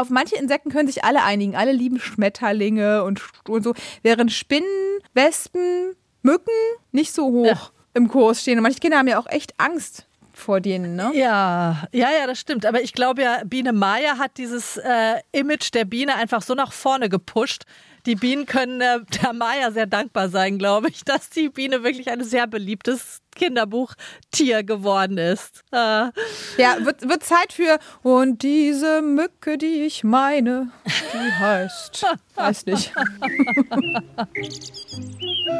auf 0.00 0.10
manche 0.10 0.36
Insekten 0.36 0.70
können 0.70 0.88
sich 0.88 1.04
alle 1.04 1.22
einigen. 1.22 1.56
Alle 1.56 1.72
lieben 1.72 2.00
Schmetterlinge 2.00 3.04
und, 3.04 3.22
und 3.48 3.62
so. 3.62 3.74
Während 4.02 4.32
Spinnen, 4.32 4.68
Wespen, 5.14 5.94
Mücken 6.22 6.52
nicht 6.92 7.12
so 7.12 7.26
hoch 7.26 7.46
ja. 7.46 7.70
im 7.94 8.08
Kurs 8.08 8.42
stehen. 8.42 8.58
Und 8.58 8.62
manche 8.62 8.80
Kinder 8.80 8.98
haben 8.98 9.08
ja 9.08 9.18
auch 9.18 9.28
echt 9.28 9.54
Angst 9.58 10.06
vor 10.32 10.60
denen, 10.60 10.94
ne? 10.96 11.10
Ja, 11.14 11.88
ja, 11.92 12.08
ja, 12.10 12.26
das 12.26 12.38
stimmt. 12.38 12.64
Aber 12.64 12.80
ich 12.82 12.92
glaube 12.92 13.22
ja, 13.22 13.42
Biene 13.44 13.72
Maya 13.72 14.18
hat 14.18 14.38
dieses 14.38 14.76
äh, 14.76 15.16
Image 15.32 15.74
der 15.74 15.84
Biene 15.84 16.14
einfach 16.14 16.42
so 16.42 16.54
nach 16.54 16.72
vorne 16.72 17.08
gepusht. 17.08 17.64
Die 18.06 18.14
Bienen 18.14 18.46
können 18.46 18.80
äh, 18.80 19.00
der 19.22 19.32
Maya 19.32 19.70
sehr 19.70 19.86
dankbar 19.86 20.28
sein, 20.28 20.58
glaube 20.58 20.88
ich, 20.88 21.04
dass 21.04 21.30
die 21.30 21.48
Biene 21.48 21.82
wirklich 21.82 22.10
ein 22.10 22.24
sehr 22.24 22.46
beliebtes 22.46 23.20
Kinderbuchtier 23.34 24.62
geworden 24.64 25.16
ist. 25.18 25.64
Äh. 25.72 26.10
Ja, 26.58 26.76
wird, 26.80 27.08
wird 27.08 27.22
Zeit 27.22 27.52
für 27.52 27.78
und 28.02 28.42
diese 28.42 29.00
Mücke, 29.02 29.56
die 29.58 29.82
ich 29.86 30.04
meine, 30.04 30.70
die 30.86 31.32
heißt, 31.32 32.04
weiß 32.34 32.66
nicht. 32.66 32.92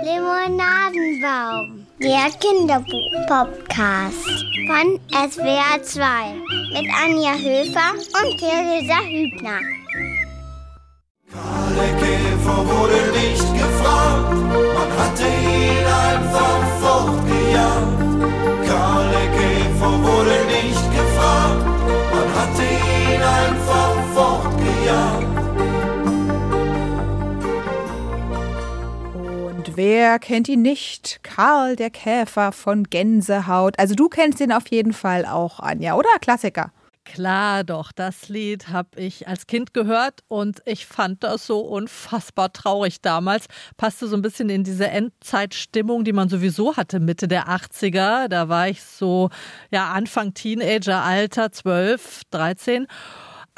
Limonadenbaum, 0.04 1.86
der 2.00 2.30
Kinderbuch-Podcast 2.40 4.26
von 4.66 5.00
SWR 5.10 5.82
2 5.82 6.34
mit 6.72 6.86
Anja 7.02 7.34
Höfer 7.34 7.94
und 7.94 8.38
Theresa 8.38 9.00
Hübner. 9.04 9.60
Wer 29.98 30.20
kennt 30.20 30.48
ihn 30.48 30.62
nicht? 30.62 31.18
Karl 31.24 31.74
der 31.74 31.90
Käfer 31.90 32.52
von 32.52 32.84
Gänsehaut. 32.84 33.76
Also 33.80 33.96
du 33.96 34.08
kennst 34.08 34.38
ihn 34.40 34.52
auf 34.52 34.68
jeden 34.68 34.92
Fall 34.92 35.26
auch, 35.26 35.58
Anja, 35.58 35.94
oder? 35.96 36.08
Klassiker. 36.20 36.70
Klar 37.04 37.64
doch, 37.64 37.90
das 37.90 38.28
Lied 38.28 38.68
habe 38.68 38.90
ich 39.00 39.26
als 39.26 39.48
Kind 39.48 39.74
gehört 39.74 40.20
und 40.28 40.62
ich 40.66 40.86
fand 40.86 41.24
das 41.24 41.46
so 41.46 41.58
unfassbar 41.60 42.52
traurig 42.52 43.00
damals. 43.00 43.46
Passte 43.76 44.06
so 44.06 44.14
ein 44.14 44.22
bisschen 44.22 44.50
in 44.50 44.62
diese 44.62 44.86
Endzeitstimmung, 44.86 46.04
die 46.04 46.12
man 46.12 46.28
sowieso 46.28 46.76
hatte, 46.76 47.00
Mitte 47.00 47.26
der 47.26 47.48
80er. 47.48 48.28
Da 48.28 48.48
war 48.48 48.68
ich 48.68 48.80
so, 48.82 49.30
ja, 49.72 49.90
Anfang 49.90 50.32
Teenageralter, 50.32 51.50
12, 51.50 52.22
13. 52.30 52.86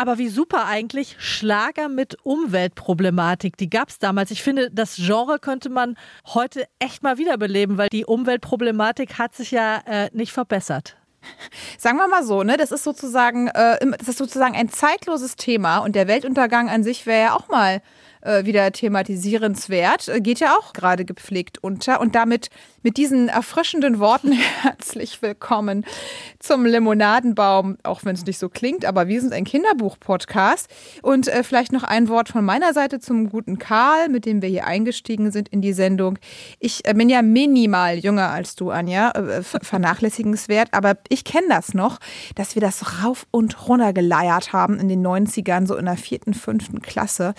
Aber 0.01 0.17
wie 0.17 0.31
super 0.31 0.65
eigentlich 0.65 1.17
Schlager 1.19 1.91
mit 1.91 2.17
Umweltproblematik, 2.25 3.59
die 3.59 3.69
gab 3.69 3.91
es 3.91 3.99
damals. 3.99 4.31
Ich 4.31 4.43
finde, 4.43 4.71
das 4.71 4.97
Genre 4.97 5.39
könnte 5.39 5.69
man 5.69 5.95
heute 6.29 6.65
echt 6.79 7.03
mal 7.03 7.19
wiederbeleben, 7.19 7.77
weil 7.77 7.91
die 7.91 8.07
Umweltproblematik 8.07 9.19
hat 9.19 9.35
sich 9.35 9.51
ja 9.51 9.83
äh, 9.85 10.09
nicht 10.15 10.33
verbessert. 10.33 10.97
Sagen 11.77 11.99
wir 11.99 12.09
mal 12.09 12.25
so, 12.25 12.43
ne, 12.45 12.57
das 12.57 12.73
ist 12.73 12.83
sozusagen, 12.83 13.49
äh, 13.49 13.77
das 13.99 14.09
ist 14.09 14.17
sozusagen 14.17 14.57
ein 14.57 14.71
zeitloses 14.71 15.37
Thema 15.37 15.81
und 15.81 15.95
der 15.95 16.09
Weltuntergang 16.09 16.71
an 16.71 16.83
sich 16.83 17.05
wäre 17.05 17.21
ja 17.21 17.35
auch 17.35 17.49
mal 17.49 17.83
äh, 18.23 18.45
wieder 18.45 18.71
thematisierenswert, 18.73 20.09
äh, 20.09 20.21
geht 20.21 20.41
ja 20.41 20.57
auch 20.57 20.73
gerade 20.73 21.05
gepflegt 21.05 21.59
unter. 21.63 22.01
Und 22.01 22.15
damit 22.15 22.51
mit 22.83 22.97
diesen 22.97 23.29
erfrischenden 23.29 23.99
Worten 23.99 24.33
herzlich 24.63 25.23
willkommen 25.23 25.85
zum 26.39 26.65
Limonadenbaum, 26.65 27.79
auch 27.83 28.05
wenn 28.05 28.15
es 28.15 28.25
nicht 28.25 28.39
so 28.39 28.49
klingt, 28.49 28.85
aber 28.85 29.09
wir 29.09 29.21
sind 29.21 29.33
ein 29.33 29.45
Kinderbuch-Podcast. 29.45 30.69
Und 31.03 31.29
äh, 31.29 31.43
vielleicht 31.43 31.73
noch 31.73 31.83
ein 31.83 32.09
Wort 32.09 32.29
von 32.29 32.45
meiner 32.45 32.73
Seite 32.73 33.01
zum 33.01 33.31
guten 33.31 33.59
Karl, 33.59 34.09
mit 34.09 34.27
dem 34.27 34.43
wir 34.43 34.49
hier 34.49 34.67
eingestiegen 34.67 35.31
sind 35.31 35.49
in 35.49 35.61
die 35.61 35.73
Sendung. 35.73 36.19
Ich 36.59 36.87
äh, 36.87 36.95
bin 36.95 37.09
ja 37.09 37.23
minimal 37.23 37.99
jünger 37.99 38.31
als 38.31 38.55
du, 38.55 38.71
Anja, 38.71 39.13
vernachlässigenswert, 39.43 40.69
aber 40.73 40.95
ich 41.09 41.25
kenne 41.25 41.47
das 41.49 41.75
noch, 41.75 41.99
dass 42.35 42.55
wir 42.55 42.63
das 42.63 43.03
rauf 43.03 43.27
und 43.31 43.69
runter 43.69 43.93
geleiert 43.93 44.53
haben 44.53 44.79
in 44.79 44.89
den 44.89 45.07
90ern, 45.07 45.67
so 45.67 45.77
in 45.77 45.87
der 45.87 45.97
vierten, 45.97 46.35
fünften 46.35 46.81
Klasse. 46.83 47.35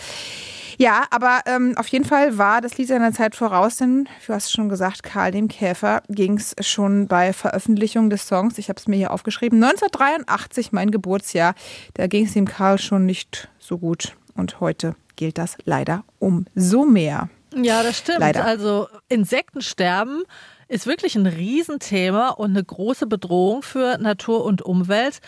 Ja, 0.77 1.05
aber 1.11 1.41
ähm, 1.45 1.73
auf 1.77 1.87
jeden 1.87 2.05
Fall 2.05 2.37
war 2.37 2.61
das 2.61 2.77
Lied 2.77 2.87
seiner 2.87 3.13
Zeit 3.13 3.35
voraus, 3.35 3.77
denn 3.77 4.07
du 4.25 4.33
hast 4.33 4.51
schon 4.51 4.69
gesagt, 4.69 5.03
Karl 5.03 5.31
dem 5.31 5.47
Käfer 5.47 6.03
ging 6.09 6.37
es 6.37 6.55
schon 6.61 7.07
bei 7.07 7.33
Veröffentlichung 7.33 8.09
des 8.09 8.27
Songs, 8.27 8.57
ich 8.57 8.69
habe 8.69 8.79
es 8.79 8.87
mir 8.87 8.97
hier 8.97 9.11
aufgeschrieben, 9.11 9.63
1983, 9.63 10.71
mein 10.71 10.91
Geburtsjahr, 10.91 11.55
da 11.95 12.07
ging 12.07 12.25
es 12.25 12.33
dem 12.33 12.47
Karl 12.47 12.77
schon 12.77 13.05
nicht 13.05 13.49
so 13.59 13.77
gut. 13.77 14.15
Und 14.35 14.59
heute 14.59 14.95
gilt 15.15 15.37
das 15.37 15.57
leider 15.65 16.03
umso 16.19 16.85
mehr. 16.85 17.29
Ja, 17.53 17.83
das 17.83 17.97
stimmt. 17.97 18.19
Leider. 18.19 18.45
Also 18.45 18.87
Insektensterben 19.09 20.23
ist 20.67 20.87
wirklich 20.87 21.15
ein 21.15 21.25
Riesenthema 21.25 22.29
und 22.29 22.51
eine 22.51 22.63
große 22.63 23.05
Bedrohung 23.07 23.61
für 23.61 23.97
Natur 23.97 24.45
und 24.45 24.61
Umwelt. 24.61 25.19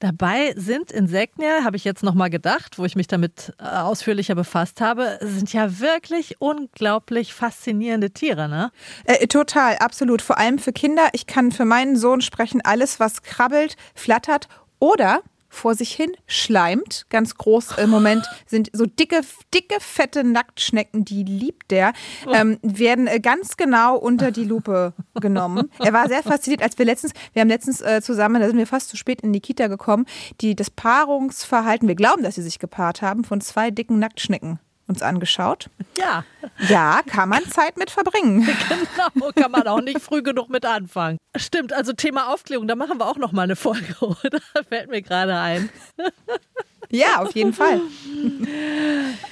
Dabei 0.00 0.54
sind 0.56 0.92
Insekten 0.92 1.42
ja, 1.42 1.64
habe 1.64 1.76
ich 1.76 1.84
jetzt 1.84 2.04
nochmal 2.04 2.30
gedacht, 2.30 2.78
wo 2.78 2.84
ich 2.84 2.94
mich 2.94 3.08
damit 3.08 3.52
äh, 3.58 3.64
ausführlicher 3.64 4.36
befasst 4.36 4.80
habe, 4.80 5.18
sind 5.20 5.52
ja 5.52 5.80
wirklich 5.80 6.40
unglaublich 6.40 7.34
faszinierende 7.34 8.10
Tiere, 8.10 8.48
ne? 8.48 8.70
Äh, 9.04 9.26
total, 9.26 9.76
absolut. 9.78 10.22
Vor 10.22 10.38
allem 10.38 10.58
für 10.58 10.72
Kinder. 10.72 11.08
Ich 11.14 11.26
kann 11.26 11.50
für 11.50 11.64
meinen 11.64 11.96
Sohn 11.96 12.20
sprechen, 12.20 12.60
alles, 12.62 13.00
was 13.00 13.22
krabbelt, 13.22 13.76
flattert 13.94 14.48
oder 14.78 15.22
vor 15.48 15.74
sich 15.74 15.92
hin 15.92 16.12
schleimt. 16.26 17.06
Ganz 17.10 17.34
groß 17.36 17.78
im 17.78 17.90
Moment 17.90 18.24
sind 18.46 18.70
so 18.72 18.86
dicke, 18.86 19.20
dicke, 19.54 19.76
fette 19.80 20.24
Nacktschnecken, 20.24 21.04
die 21.04 21.24
liebt 21.24 21.70
der, 21.70 21.92
ähm, 22.32 22.58
werden 22.62 23.06
äh, 23.06 23.20
ganz 23.20 23.56
genau 23.56 23.96
unter 23.96 24.30
die 24.30 24.44
Lupe 24.44 24.92
genommen. 25.14 25.70
Er 25.78 25.92
war 25.92 26.08
sehr 26.08 26.22
fasziniert, 26.22 26.62
als 26.62 26.78
wir 26.78 26.84
letztens, 26.84 27.12
wir 27.32 27.40
haben 27.40 27.48
letztens 27.48 27.80
äh, 27.80 28.00
zusammen, 28.02 28.40
da 28.40 28.48
sind 28.48 28.58
wir 28.58 28.66
fast 28.66 28.88
zu 28.88 28.96
spät 28.96 29.22
in 29.22 29.32
die 29.32 29.40
Kita 29.40 29.66
gekommen, 29.68 30.06
die 30.40 30.54
das 30.54 30.70
Paarungsverhalten, 30.70 31.88
wir 31.88 31.94
glauben, 31.94 32.22
dass 32.22 32.36
sie 32.36 32.42
sich 32.42 32.58
gepaart 32.58 33.02
haben, 33.02 33.24
von 33.24 33.40
zwei 33.40 33.70
dicken 33.70 33.98
Nacktschnecken 33.98 34.58
uns 34.88 35.02
angeschaut. 35.02 35.70
Ja. 35.96 36.24
Ja, 36.68 37.00
kann 37.06 37.28
man 37.28 37.44
Zeit 37.50 37.76
mit 37.76 37.90
verbringen. 37.90 38.48
Genau, 38.68 39.30
kann 39.32 39.50
man 39.50 39.66
auch 39.66 39.80
nicht 39.80 40.00
früh 40.00 40.22
genug 40.22 40.48
mit 40.48 40.64
anfangen. 40.64 41.18
Stimmt, 41.36 41.72
also 41.72 41.92
Thema 41.92 42.32
Aufklärung, 42.32 42.66
da 42.66 42.74
machen 42.74 42.98
wir 42.98 43.06
auch 43.06 43.16
noch 43.16 43.32
mal 43.32 43.42
eine 43.42 43.56
Folge, 43.56 43.94
oder? 44.00 44.40
Fällt 44.68 44.90
mir 44.90 45.02
gerade 45.02 45.36
ein. 45.36 45.70
Ja, 46.90 47.18
auf 47.18 47.34
jeden 47.34 47.52
Fall. 47.52 47.80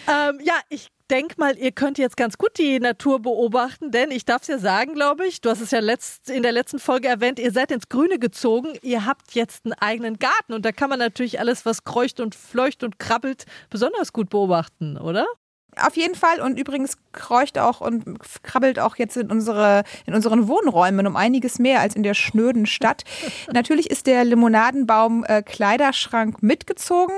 ähm, 0.09 0.41
ja, 0.43 0.55
ich 0.69 0.89
denke 1.11 1.37
mal, 1.39 1.57
ihr 1.57 1.73
könnt 1.73 1.99
jetzt 1.99 2.17
ganz 2.17 2.37
gut 2.39 2.59
die 2.59 2.79
Natur 2.81 3.21
beobachten, 3.21 3.91
denn 3.91 4.11
ich 4.11 4.25
darf 4.25 4.43
es 4.43 4.49
ja 4.49 4.59
sagen, 4.59 4.95
glaube 4.95 5.27
ich, 5.27 5.41
du 5.41 5.51
hast 5.51 5.61
es 5.61 5.71
ja 5.71 5.81
letzt, 5.81 6.29
in 6.29 6.43
der 6.43 6.53
letzten 6.53 6.79
Folge 6.79 7.09
erwähnt, 7.09 7.39
ihr 7.39 7.53
seid 7.53 7.71
ins 7.71 7.89
Grüne 7.89 8.19
gezogen, 8.19 8.77
ihr 8.83 9.07
habt 9.07 9.33
jetzt 9.35 9.65
einen 9.65 9.75
eigenen 9.75 10.19
Garten 10.19 10.53
und 10.53 10.65
da 10.65 10.73
kann 10.73 10.91
man 10.91 10.99
natürlich 10.99 11.39
alles, 11.41 11.65
was 11.65 11.85
kreucht 11.85 12.21
und 12.21 12.35
fleucht 12.35 12.83
und 12.83 12.99
krabbelt, 12.99 13.47
besonders 13.71 14.13
gut 14.13 14.31
beobachten, 14.31 14.99
oder? 14.99 15.27
Auf 15.79 15.97
jeden 15.97 16.15
Fall. 16.15 16.41
Und 16.41 16.59
übrigens 16.59 16.97
kreucht 17.13 17.59
auch 17.59 17.81
und 17.81 18.19
krabbelt 18.43 18.79
auch 18.79 18.97
jetzt 18.97 19.17
in, 19.17 19.31
unsere, 19.31 19.85
in 20.07 20.15
unseren 20.15 20.49
Wohnräumen 20.49 21.07
um 21.07 21.17
einiges 21.17 21.59
mehr 21.59 21.81
als 21.81 21.95
in 21.95 22.03
der 22.03 22.15
schnöden 22.15 22.67
Stadt. 22.67 23.05
Natürlich 23.53 23.91
ist 23.91 24.07
der 24.07 24.25
Limonadenbaum 24.25 25.25
äh, 25.25 25.43
Kleiderschrank 25.43 26.43
mitgezogen. 26.43 27.15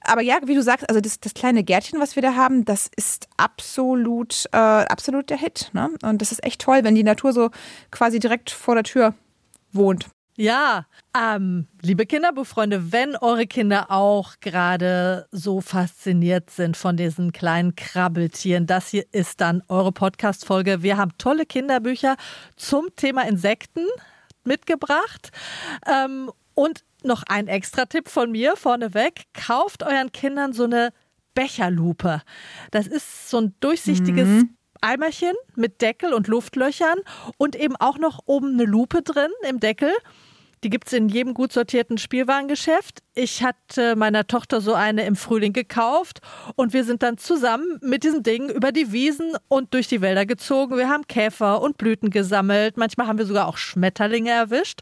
Aber 0.00 0.22
ja, 0.22 0.38
wie 0.44 0.54
du 0.54 0.62
sagst, 0.62 0.88
also 0.88 1.00
das, 1.00 1.20
das 1.20 1.34
kleine 1.34 1.62
Gärtchen, 1.62 2.00
was 2.00 2.16
wir 2.16 2.22
da 2.22 2.34
haben, 2.34 2.64
das 2.64 2.90
ist 2.96 3.28
absolut, 3.36 4.46
äh, 4.52 4.56
absolut 4.56 5.30
der 5.30 5.38
Hit. 5.38 5.70
Ne? 5.72 5.90
Und 6.02 6.20
das 6.20 6.32
ist 6.32 6.44
echt 6.44 6.60
toll, 6.60 6.80
wenn 6.82 6.94
die 6.94 7.04
Natur 7.04 7.32
so 7.32 7.50
quasi 7.90 8.18
direkt 8.18 8.50
vor 8.50 8.74
der 8.74 8.84
Tür 8.84 9.14
wohnt. 9.72 10.06
Ja, 10.36 10.86
ähm, 11.16 11.68
liebe 11.80 12.06
Kinderbuchfreunde, 12.06 12.90
wenn 12.90 13.14
eure 13.16 13.46
Kinder 13.46 13.92
auch 13.92 14.40
gerade 14.40 15.28
so 15.30 15.60
fasziniert 15.60 16.50
sind 16.50 16.76
von 16.76 16.96
diesen 16.96 17.30
kleinen 17.30 17.76
Krabbeltieren, 17.76 18.66
das 18.66 18.88
hier 18.88 19.04
ist 19.12 19.40
dann 19.40 19.62
eure 19.68 19.92
Podcast-Folge. 19.92 20.82
Wir 20.82 20.96
haben 20.96 21.12
tolle 21.18 21.46
Kinderbücher 21.46 22.16
zum 22.56 22.86
Thema 22.96 23.28
Insekten 23.28 23.86
mitgebracht. 24.42 25.30
Ähm, 25.86 26.32
und 26.54 26.84
noch 27.04 27.22
ein 27.28 27.46
extra 27.46 27.84
Tipp 27.86 28.08
von 28.08 28.32
mir 28.32 28.56
vorneweg. 28.56 29.26
Kauft 29.34 29.84
euren 29.84 30.10
Kindern 30.10 30.52
so 30.52 30.64
eine 30.64 30.92
Becherlupe. 31.34 32.22
Das 32.72 32.88
ist 32.88 33.30
so 33.30 33.40
ein 33.40 33.54
durchsichtiges 33.60 34.26
mhm. 34.26 34.56
Eimerchen 34.84 35.32
mit 35.56 35.80
Deckel 35.80 36.12
und 36.12 36.28
Luftlöchern 36.28 36.98
und 37.38 37.56
eben 37.56 37.74
auch 37.76 37.98
noch 37.98 38.20
oben 38.26 38.52
eine 38.52 38.64
Lupe 38.64 39.02
drin 39.02 39.30
im 39.48 39.58
Deckel. 39.58 39.92
Die 40.62 40.70
gibt 40.70 40.86
es 40.86 40.94
in 40.94 41.10
jedem 41.10 41.34
gut 41.34 41.52
sortierten 41.52 41.98
Spielwarengeschäft. 41.98 43.00
Ich 43.14 43.42
hatte 43.42 43.96
meiner 43.96 44.26
Tochter 44.26 44.62
so 44.62 44.72
eine 44.72 45.04
im 45.04 45.14
Frühling 45.14 45.52
gekauft 45.52 46.20
und 46.56 46.72
wir 46.72 46.84
sind 46.84 47.02
dann 47.02 47.18
zusammen 47.18 47.78
mit 47.82 48.02
diesem 48.02 48.22
Ding 48.22 48.48
über 48.48 48.72
die 48.72 48.90
Wiesen 48.90 49.36
und 49.48 49.74
durch 49.74 49.88
die 49.88 50.00
Wälder 50.00 50.24
gezogen. 50.24 50.78
Wir 50.78 50.88
haben 50.88 51.06
Käfer 51.06 51.60
und 51.60 51.76
Blüten 51.76 52.08
gesammelt. 52.08 52.78
Manchmal 52.78 53.06
haben 53.06 53.18
wir 53.18 53.26
sogar 53.26 53.46
auch 53.46 53.58
Schmetterlinge 53.58 54.30
erwischt. 54.30 54.80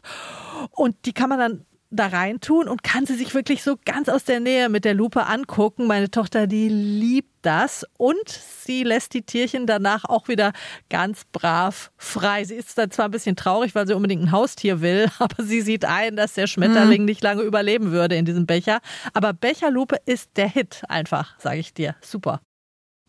Und 0.71 0.95
die 1.05 1.13
kann 1.13 1.27
man 1.29 1.39
dann 1.39 1.65
da 1.93 2.07
reintun 2.07 2.67
und 2.67 2.83
kann 2.83 3.05
sie 3.05 3.15
sich 3.15 3.33
wirklich 3.33 3.63
so 3.63 3.77
ganz 3.85 4.09
aus 4.09 4.23
der 4.23 4.39
Nähe 4.39 4.69
mit 4.69 4.85
der 4.85 4.93
Lupe 4.93 5.25
angucken. 5.25 5.87
Meine 5.87 6.09
Tochter, 6.09 6.47
die 6.47 6.69
liebt 6.69 7.29
das 7.41 7.85
und 7.97 8.27
sie 8.27 8.83
lässt 8.83 9.13
die 9.13 9.21
Tierchen 9.21 9.67
danach 9.67 10.05
auch 10.05 10.27
wieder 10.27 10.53
ganz 10.89 11.23
brav 11.31 11.91
frei. 11.97 12.43
Sie 12.45 12.55
ist 12.55 12.77
dann 12.77 12.91
zwar 12.91 13.05
ein 13.05 13.11
bisschen 13.11 13.35
traurig, 13.35 13.75
weil 13.75 13.87
sie 13.87 13.95
unbedingt 13.95 14.23
ein 14.23 14.31
Haustier 14.31 14.81
will, 14.81 15.07
aber 15.19 15.43
sie 15.43 15.61
sieht 15.61 15.85
ein, 15.85 16.15
dass 16.15 16.33
der 16.33 16.47
Schmetterling 16.47 17.01
mhm. 17.01 17.05
nicht 17.05 17.21
lange 17.21 17.43
überleben 17.43 17.91
würde 17.91 18.15
in 18.15 18.25
diesem 18.25 18.45
Becher. 18.45 18.79
Aber 19.13 19.33
Becherlupe 19.33 19.97
ist 20.05 20.31
der 20.37 20.47
Hit 20.47 20.83
einfach, 20.89 21.39
sage 21.39 21.59
ich 21.59 21.73
dir. 21.73 21.95
Super. 22.01 22.41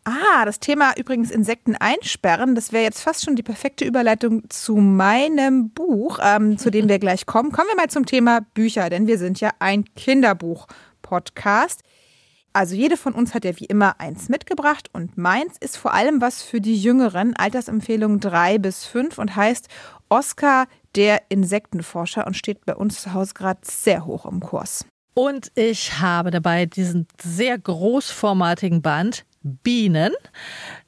Ah, 0.07 0.45
das 0.45 0.59
Thema 0.59 0.93
übrigens 0.97 1.31
Insekten 1.31 1.75
einsperren, 1.75 2.53
das 2.53 2.71
wäre 2.71 2.83
jetzt 2.83 3.01
fast 3.01 3.25
schon 3.25 3.35
die 3.35 3.41
perfekte 3.41 3.85
Überleitung 3.85 4.47
zu 4.51 4.75
meinem 4.75 5.71
Buch, 5.71 6.19
ähm, 6.21 6.59
zu 6.59 6.69
dem 6.69 6.87
wir 6.87 6.99
gleich 6.99 7.25
kommen. 7.25 7.51
Kommen 7.51 7.69
wir 7.69 7.75
mal 7.75 7.89
zum 7.89 8.05
Thema 8.05 8.41
Bücher, 8.53 8.91
denn 8.91 9.07
wir 9.07 9.17
sind 9.17 9.39
ja 9.39 9.49
ein 9.57 9.83
Kinderbuch-Podcast. 9.95 11.81
Also 12.53 12.75
jede 12.75 12.97
von 12.97 13.13
uns 13.13 13.33
hat 13.33 13.45
ja 13.45 13.59
wie 13.59 13.65
immer 13.65 13.99
eins 13.99 14.29
mitgebracht 14.29 14.91
und 14.93 15.17
meins 15.17 15.57
ist 15.59 15.75
vor 15.75 15.95
allem 15.95 16.21
was 16.21 16.43
für 16.43 16.61
die 16.61 16.79
Jüngeren, 16.79 17.35
Altersempfehlung 17.35 18.19
drei 18.19 18.59
bis 18.59 18.85
fünf 18.85 19.17
und 19.17 19.35
heißt 19.35 19.69
Oscar 20.07 20.67
der 20.95 21.23
Insektenforscher 21.29 22.27
und 22.27 22.37
steht 22.37 22.63
bei 22.65 22.75
uns 22.75 23.01
zu 23.01 23.13
Hause 23.13 23.33
gerade 23.33 23.61
sehr 23.63 24.05
hoch 24.05 24.27
im 24.27 24.39
Kurs. 24.39 24.85
Und 25.15 25.51
ich 25.55 25.99
habe 25.99 26.29
dabei 26.29 26.67
diesen 26.67 27.07
sehr 27.19 27.57
großformatigen 27.57 28.83
Band 28.83 29.25
Bienen. 29.45 30.13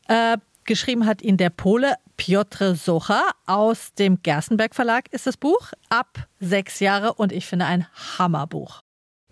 Äh, 0.08 0.38
geschrieben 0.66 1.06
hat 1.06 1.22
ihn 1.22 1.38
der 1.38 1.50
Pole 1.50 1.96
Piotr 2.18 2.76
Socha 2.76 3.22
aus 3.46 3.94
dem 3.94 4.22
Gerstenberg 4.24 4.76
Verlag 4.76 5.06
ist 5.14 5.28
das 5.28 5.38
Buch. 5.38 5.72
Ab 5.90 6.28
sechs 6.40 6.80
Jahre 6.80 7.14
und 7.14 7.32
ich 7.32 7.46
finde 7.46 7.66
ein 7.66 7.88
Hammerbuch. 8.18 8.82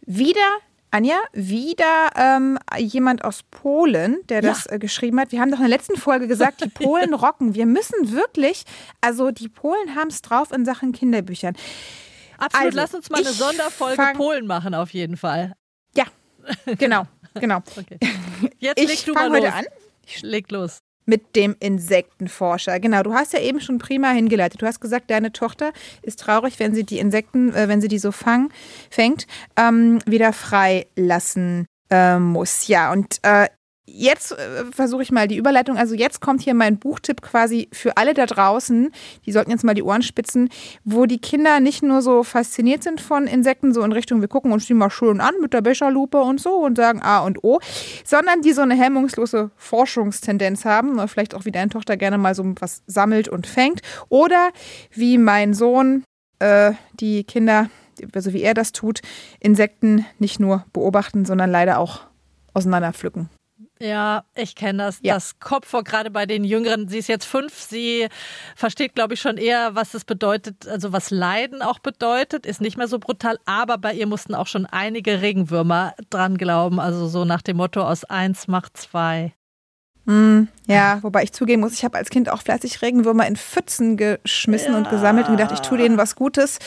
Wieder 0.06 0.60
Anja, 0.92 1.18
wieder 1.33 2.10
ähm, 2.16 2.57
jemand 2.77 3.25
aus 3.25 3.42
Polen, 3.51 4.19
der 4.30 4.42
das 4.42 4.63
ja. 4.66 4.74
äh, 4.74 4.80
geschrieben 4.80 5.19
hat. 5.19 5.33
Wir 5.33 5.42
haben 5.42 5.51
doch 5.51 5.57
in 5.57 5.66
der 5.66 5.77
letzten 5.77 5.98
Folge 5.98 6.25
gesagt, 6.25 6.63
die 6.63 6.69
Polen 6.74 7.13
rocken. 7.13 7.54
Wir 7.54 7.66
müssen 7.66 8.13
wirklich, 8.13 8.63
also 9.01 9.31
die 9.31 9.50
Polen 9.50 9.95
haben 9.95 10.07
es 10.07 10.22
drauf 10.22 10.54
in 10.54 10.63
Sachen 10.63 10.94
Kinderbüchern. 10.94 11.57
Absolut, 12.38 12.66
also, 12.68 12.77
lass 12.77 12.95
uns 12.95 13.10
mal 13.10 13.19
eine 13.19 13.30
Sonderfolge 13.30 14.13
Polen 14.16 14.48
machen, 14.48 14.74
auf 14.74 14.92
jeden 14.92 15.18
Fall. 15.18 15.54
Ja, 15.98 16.06
genau. 16.77 17.07
Genau. 17.40 17.62
Okay. 17.78 17.98
Jetzt 18.60 18.80
ich 18.82 18.88
leg 18.88 19.06
du 19.06 19.14
mal 19.14 19.30
heute 19.30 19.54
an. 19.54 19.66
Ich 20.06 20.22
leg 20.22 20.52
los. 20.52 20.80
Mit 21.08 21.36
dem 21.36 21.56
Insektenforscher. 21.60 22.80
Genau, 22.80 23.04
du 23.04 23.14
hast 23.14 23.34
ja 23.34 23.40
eben 23.40 23.62
schon 23.62 23.78
prima 23.78 24.10
hingeleitet. 24.10 24.62
Du 24.62 24.66
hast 24.66 24.80
gesagt, 24.80 25.12
deine 25.12 25.32
Tochter 25.32 25.72
ist 26.02 26.20
traurig, 26.20 26.58
wenn 26.60 26.74
sie 26.74 26.84
die 26.84 26.98
Insekten, 26.98 27.54
äh, 27.54 27.68
wenn 27.68 27.80
sie 27.80 27.88
die 27.88 28.00
so 28.00 28.12
fang, 28.12 28.52
fängt, 28.90 29.28
ähm, 29.56 30.00
wieder 30.08 30.34
freilassen 30.34 31.68
äh, 31.92 32.18
muss. 32.18 32.68
Ja, 32.68 32.92
und 32.92 33.20
äh, 33.22 33.48
jetzt 33.88 34.32
äh, 34.32 34.66
versuche 34.72 35.04
ich 35.04 35.12
mal 35.12 35.28
die 35.28 35.38
Überleitung. 35.38 35.78
Also 35.78 35.96
jetzt 35.96 36.22
kommt 36.22 36.42
hier 36.42 36.54
mein 36.54 36.78
Buchtipp 36.78 37.22
quasi 37.22 37.70
für 37.72 37.98
alle 37.98 38.14
da 38.14 38.26
draußen. 38.26 38.92
Die 39.26 39.32
sollten 39.32 39.52
jetzt 39.52 39.64
mal 39.64 39.74
die 39.74 39.84
Ohren 39.84 40.02
spitzen, 40.02 40.50
wo 40.84 41.06
die 41.06 41.20
Kinder 41.20 41.60
nicht 41.60 41.84
nur 41.84 42.02
so 42.02 42.24
fasziniert 42.24 42.84
sind 42.84 43.02
von 43.02 43.28
Insekten, 43.28 43.74
so 43.74 43.82
in 43.84 43.92
Richtung, 43.92 44.22
wir 44.22 44.28
gucken 44.28 44.52
uns 44.52 44.66
die 44.66 44.74
mal 44.74 44.90
schön 44.90 45.22
an 45.22 45.36
mit 45.42 45.54
der 45.54 45.62
Becherlupe 45.62 46.20
und 46.20 46.40
so 46.40 46.56
und 46.58 46.78
sagen 46.78 47.02
A 47.02 47.20
und 47.20 47.44
O, 47.44 47.60
sondern 48.04 48.42
die 48.42 48.54
so 48.54 48.62
eine 48.62 48.76
hemmungslose 48.76 49.52
Forschungstendenz 49.56 50.66
haben. 50.66 50.94
Oder 50.94 51.08
vielleicht 51.08 51.36
auch 51.36 51.46
wie 51.46 51.52
deine 51.52 51.70
Tochter 51.70 51.98
gerne 51.98 52.18
mal 52.18 52.36
so 52.36 52.44
was 52.60 52.84
sammelt 52.88 53.28
und 53.30 53.48
fängt. 53.48 53.82
Oder 54.10 54.50
wie 54.92 55.18
mein 55.18 55.54
Sohn 55.54 56.04
äh, 56.40 56.74
die 57.00 57.24
Kinder, 57.24 57.70
so 58.16 58.34
wie 58.34 58.42
er 58.42 58.54
das 58.54 58.72
tut, 58.72 59.02
Insekten 59.40 60.06
nicht 60.20 60.40
nur 60.40 60.66
beobachten, 60.74 61.26
sondern 61.26 61.52
leider 61.52 61.80
auch 61.80 62.02
auseinanderpflücken. 62.54 63.30
Ja, 63.80 64.24
ich 64.36 64.56
kenne 64.56 64.83
das. 64.83 65.00
Ja. 65.01 65.16
Das 65.16 65.39
Kopf 65.39 65.68
vor 65.68 65.83
gerade 65.83 66.10
bei 66.10 66.25
den 66.25 66.44
Jüngeren. 66.44 66.88
Sie 66.88 66.98
ist 66.98 67.10
jetzt 67.10 67.25
fünf. 67.25 67.60
Sie 67.60 68.07
versteht, 68.56 68.95
glaube 68.95 69.16
ich, 69.16 69.22
schon 69.22 69.38
eher, 69.38 69.75
was 69.75 69.94
es 69.94 70.06
bedeutet, 70.06 70.68
also 70.68 70.94
was 70.94 71.12
Leiden 71.12 71.62
auch 71.62 71.80
bedeutet. 71.80 72.45
Ist 72.45 72.62
nicht 72.62 72.77
mehr 72.77 72.88
so 72.88 73.00
brutal. 73.00 73.38
Aber 73.45 73.77
bei 73.77 73.94
ihr 73.94 74.07
mussten 74.07 74.33
auch 74.33 74.48
schon 74.48 74.66
einige 74.66 75.22
Regenwürmer 75.22 75.94
dran 76.10 76.38
glauben. 76.38 76.80
Also 76.80 77.07
so 77.07 77.25
nach 77.25 77.42
dem 77.42 77.57
Motto 77.57 77.81
aus 77.81 78.06
eins 78.06 78.48
macht 78.48 78.77
zwei. 78.77 79.33
Mm, 80.06 80.44
ja, 80.68 81.00
wobei 81.01 81.24
ich 81.24 81.33
zugeben 81.33 81.62
muss, 81.62 81.74
ich 81.74 81.83
habe 81.83 81.98
als 81.98 82.10
Kind 82.10 82.30
auch 82.30 82.42
fleißig 82.44 82.81
Regenwürmer 82.81 83.27
in 83.27 83.36
Pfützen 83.36 83.98
geschmissen 83.98 84.74
ja. 84.74 84.77
und 84.77 84.89
gesammelt 84.89 85.27
und 85.27 85.36
gedacht, 85.36 85.51
ich 85.51 85.62
tue 85.62 85.80
denen 85.80 85.98
was 85.98 86.16
Gutes. 86.16 86.60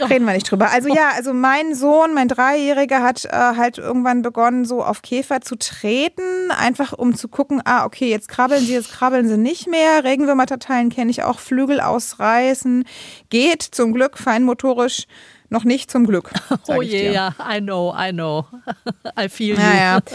Reden 0.00 0.24
wir 0.24 0.32
nicht 0.34 0.50
drüber. 0.50 0.70
Also 0.70 0.88
ja, 0.88 1.10
also 1.14 1.32
mein 1.32 1.74
Sohn, 1.74 2.14
mein 2.14 2.28
Dreijähriger, 2.28 3.02
hat 3.02 3.24
äh, 3.24 3.30
halt 3.30 3.78
irgendwann 3.78 4.22
begonnen, 4.22 4.64
so 4.64 4.82
auf 4.82 5.02
Käfer 5.02 5.40
zu 5.40 5.56
treten, 5.56 6.50
einfach 6.50 6.92
um 6.92 7.14
zu 7.14 7.28
gucken, 7.28 7.62
ah, 7.64 7.84
okay, 7.84 8.10
jetzt 8.10 8.28
krabbeln 8.28 8.64
sie, 8.64 8.74
jetzt 8.74 8.92
krabbeln 8.92 9.28
sie 9.28 9.36
nicht 9.36 9.68
mehr. 9.68 10.04
Regenwürmertateilen 10.04 10.90
kenne 10.90 11.10
ich 11.10 11.22
auch, 11.22 11.38
Flügel 11.38 11.80
ausreißen. 11.80 12.84
Geht 13.30 13.62
zum 13.62 13.92
Glück 13.92 14.18
feinmotorisch 14.18 15.06
noch 15.48 15.64
nicht 15.64 15.90
zum 15.90 16.06
Glück. 16.06 16.30
Oh 16.68 16.82
je, 16.82 17.12
ja, 17.12 17.34
I 17.38 17.60
know, 17.60 17.94
I 17.96 18.10
know. 18.12 18.46
I 19.18 19.28
feel 19.28 19.56
you. 19.56 19.62
Naja. 19.62 20.00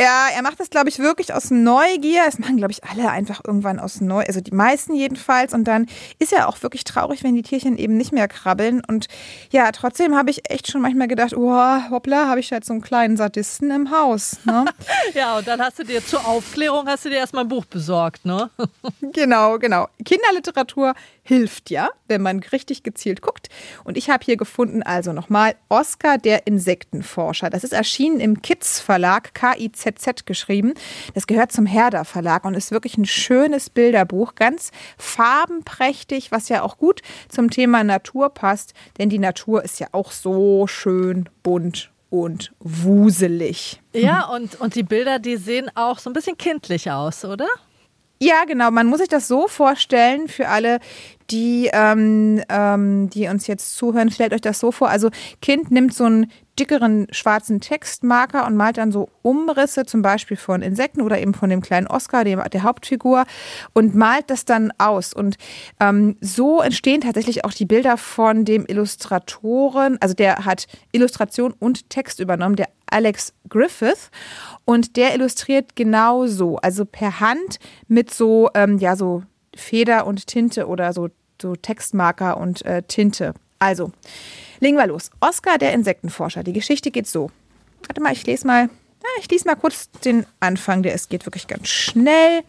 Ja, 0.00 0.28
er 0.34 0.42
macht 0.42 0.60
das, 0.60 0.70
glaube 0.70 0.88
ich, 0.88 0.98
wirklich 0.98 1.34
aus 1.34 1.50
Neugier. 1.50 2.22
Das 2.24 2.38
machen, 2.38 2.56
glaube 2.56 2.72
ich, 2.72 2.84
alle 2.84 3.10
einfach 3.10 3.40
irgendwann 3.46 3.78
aus 3.78 4.00
Neugier, 4.00 4.28
also 4.28 4.40
die 4.40 4.54
meisten 4.54 4.94
jedenfalls. 4.94 5.54
Und 5.54 5.64
dann 5.64 5.86
ist 6.18 6.32
er 6.32 6.48
auch 6.48 6.62
wirklich 6.62 6.84
traurig, 6.84 7.22
wenn 7.24 7.34
die 7.34 7.42
Tierchen 7.42 7.78
eben 7.78 7.96
nicht 7.96 8.12
mehr 8.12 8.28
krabbeln. 8.28 8.82
Und 8.86 9.06
ja, 9.50 9.70
trotzdem 9.72 10.16
habe 10.16 10.30
ich 10.30 10.50
echt 10.50 10.70
schon 10.70 10.80
manchmal 10.80 11.08
gedacht, 11.08 11.34
oh, 11.36 11.90
hoppla, 11.90 12.28
habe 12.28 12.40
ich 12.40 12.52
halt 12.52 12.64
so 12.64 12.72
einen 12.72 12.82
kleinen 12.82 13.16
Sadisten 13.16 13.70
im 13.70 13.90
Haus. 13.90 14.38
Ne? 14.44 14.64
ja, 15.14 15.38
und 15.38 15.46
dann 15.46 15.60
hast 15.60 15.78
du 15.78 15.84
dir 15.84 16.04
zur 16.04 16.26
Aufklärung, 16.26 16.86
hast 16.86 17.04
du 17.04 17.08
dir 17.10 17.16
erstmal 17.16 17.44
ein 17.44 17.48
Buch 17.48 17.64
besorgt, 17.64 18.24
ne? 18.24 18.50
genau, 19.12 19.58
genau. 19.58 19.88
Kinderliteratur 20.04 20.94
hilft 21.28 21.68
ja, 21.68 21.90
wenn 22.06 22.22
man 22.22 22.38
richtig 22.38 22.82
gezielt 22.82 23.20
guckt. 23.20 23.50
Und 23.84 23.98
ich 23.98 24.08
habe 24.08 24.24
hier 24.24 24.38
gefunden, 24.38 24.82
also 24.82 25.12
nochmal, 25.12 25.56
Oscar 25.68 26.16
der 26.16 26.46
Insektenforscher. 26.46 27.50
Das 27.50 27.64
ist 27.64 27.74
erschienen 27.74 28.18
im 28.18 28.40
Kids 28.40 28.80
Verlag, 28.80 29.34
K-I-Z-Z 29.34 30.24
geschrieben. 30.24 30.72
Das 31.12 31.26
gehört 31.26 31.52
zum 31.52 31.66
Herder 31.66 32.06
Verlag 32.06 32.46
und 32.46 32.54
ist 32.54 32.72
wirklich 32.72 32.96
ein 32.96 33.04
schönes 33.04 33.68
Bilderbuch, 33.68 34.36
ganz 34.36 34.70
farbenprächtig, 34.96 36.32
was 36.32 36.48
ja 36.48 36.62
auch 36.62 36.78
gut 36.78 37.02
zum 37.28 37.50
Thema 37.50 37.84
Natur 37.84 38.30
passt, 38.30 38.72
denn 38.96 39.10
die 39.10 39.18
Natur 39.18 39.62
ist 39.62 39.80
ja 39.80 39.88
auch 39.92 40.12
so 40.12 40.66
schön 40.66 41.28
bunt 41.42 41.90
und 42.08 42.52
wuselig. 42.58 43.82
Ja, 43.92 44.28
und, 44.28 44.58
und 44.62 44.76
die 44.76 44.82
Bilder, 44.82 45.18
die 45.18 45.36
sehen 45.36 45.70
auch 45.74 45.98
so 45.98 46.08
ein 46.08 46.14
bisschen 46.14 46.38
kindlich 46.38 46.90
aus, 46.90 47.26
oder? 47.26 47.48
Ja, 48.20 48.44
genau. 48.46 48.70
Man 48.70 48.86
muss 48.86 48.98
sich 48.98 49.08
das 49.08 49.28
so 49.28 49.46
vorstellen 49.46 50.28
für 50.28 50.48
alle, 50.48 50.80
die, 51.30 51.70
ähm, 51.72 52.42
ähm, 52.48 53.10
die 53.10 53.28
uns 53.28 53.46
jetzt 53.46 53.76
zuhören. 53.76 54.10
Stellt 54.10 54.32
euch 54.32 54.40
das 54.40 54.58
so 54.58 54.72
vor. 54.72 54.88
Also 54.88 55.10
Kind 55.40 55.70
nimmt 55.70 55.94
so 55.94 56.04
einen 56.04 56.32
dickeren 56.58 57.06
schwarzen 57.10 57.60
Textmarker 57.60 58.46
und 58.46 58.56
malt 58.56 58.78
dann 58.78 58.92
so 58.92 59.08
Umrisse, 59.22 59.86
zum 59.86 60.02
Beispiel 60.02 60.36
von 60.36 60.62
Insekten 60.62 61.02
oder 61.02 61.20
eben 61.20 61.34
von 61.34 61.50
dem 61.50 61.60
kleinen 61.60 61.86
Oscar, 61.86 62.24
dem, 62.24 62.42
der 62.52 62.62
Hauptfigur, 62.62 63.24
und 63.72 63.94
malt 63.94 64.24
das 64.28 64.44
dann 64.44 64.72
aus. 64.78 65.12
Und 65.14 65.36
ähm, 65.80 66.16
so 66.20 66.60
entstehen 66.60 67.00
tatsächlich 67.00 67.44
auch 67.44 67.52
die 67.52 67.66
Bilder 67.66 67.96
von 67.96 68.44
dem 68.44 68.66
Illustratoren, 68.66 69.98
also 70.00 70.14
der 70.14 70.44
hat 70.44 70.66
Illustration 70.92 71.54
und 71.58 71.90
Text 71.90 72.20
übernommen, 72.20 72.56
der 72.56 72.68
Alex 72.90 73.34
Griffith. 73.48 74.10
Und 74.64 74.96
der 74.96 75.14
illustriert 75.14 75.76
genau 75.76 76.26
so, 76.26 76.56
also 76.56 76.84
per 76.84 77.20
Hand 77.20 77.58
mit 77.86 78.12
so, 78.12 78.50
ähm, 78.54 78.78
ja, 78.78 78.96
so 78.96 79.22
Feder 79.54 80.06
und 80.06 80.26
Tinte 80.26 80.66
oder 80.66 80.92
so, 80.92 81.08
so 81.40 81.56
Textmarker 81.56 82.36
und 82.36 82.64
äh, 82.64 82.82
Tinte. 82.82 83.34
Also, 83.58 83.92
legen 84.60 84.76
wir 84.76 84.86
los. 84.86 85.10
Oscar, 85.20 85.58
der 85.58 85.72
Insektenforscher. 85.72 86.42
Die 86.42 86.52
Geschichte 86.52 86.90
geht 86.90 87.06
so. 87.06 87.30
Warte 87.86 88.00
mal, 88.00 88.12
ich 88.12 88.26
lese 88.26 88.46
mal, 88.46 88.64
ja, 88.64 89.08
ich 89.20 89.30
lese 89.30 89.46
mal 89.46 89.54
kurz 89.54 89.90
den 90.04 90.26
Anfang, 90.40 90.82
der 90.82 90.94
es 90.94 91.08
geht 91.08 91.26
wirklich 91.26 91.46
ganz 91.46 91.68
schnell. 91.68 92.42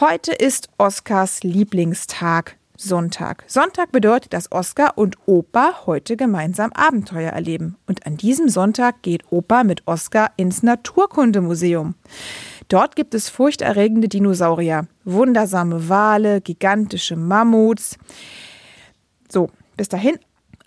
Heute 0.00 0.32
ist 0.32 0.68
Oskars 0.78 1.42
Lieblingstag, 1.42 2.56
Sonntag. 2.76 3.42
Sonntag 3.48 3.90
bedeutet, 3.90 4.32
dass 4.32 4.52
Oskar 4.52 4.96
und 4.96 5.16
Opa 5.26 5.86
heute 5.86 6.16
gemeinsam 6.16 6.72
Abenteuer 6.72 7.32
erleben. 7.32 7.76
Und 7.86 8.06
an 8.06 8.16
diesem 8.16 8.48
Sonntag 8.48 9.02
geht 9.02 9.24
Opa 9.32 9.64
mit 9.64 9.88
Oskar 9.88 10.30
ins 10.36 10.62
Naturkundemuseum. 10.62 11.96
Dort 12.68 12.94
gibt 12.94 13.14
es 13.14 13.28
furchterregende 13.28 14.08
Dinosaurier, 14.08 14.86
wundersame 15.04 15.88
Wale, 15.88 16.40
gigantische 16.42 17.16
Mammuts. 17.16 17.98
So, 19.28 19.50
bis 19.76 19.88
dahin. 19.88 20.18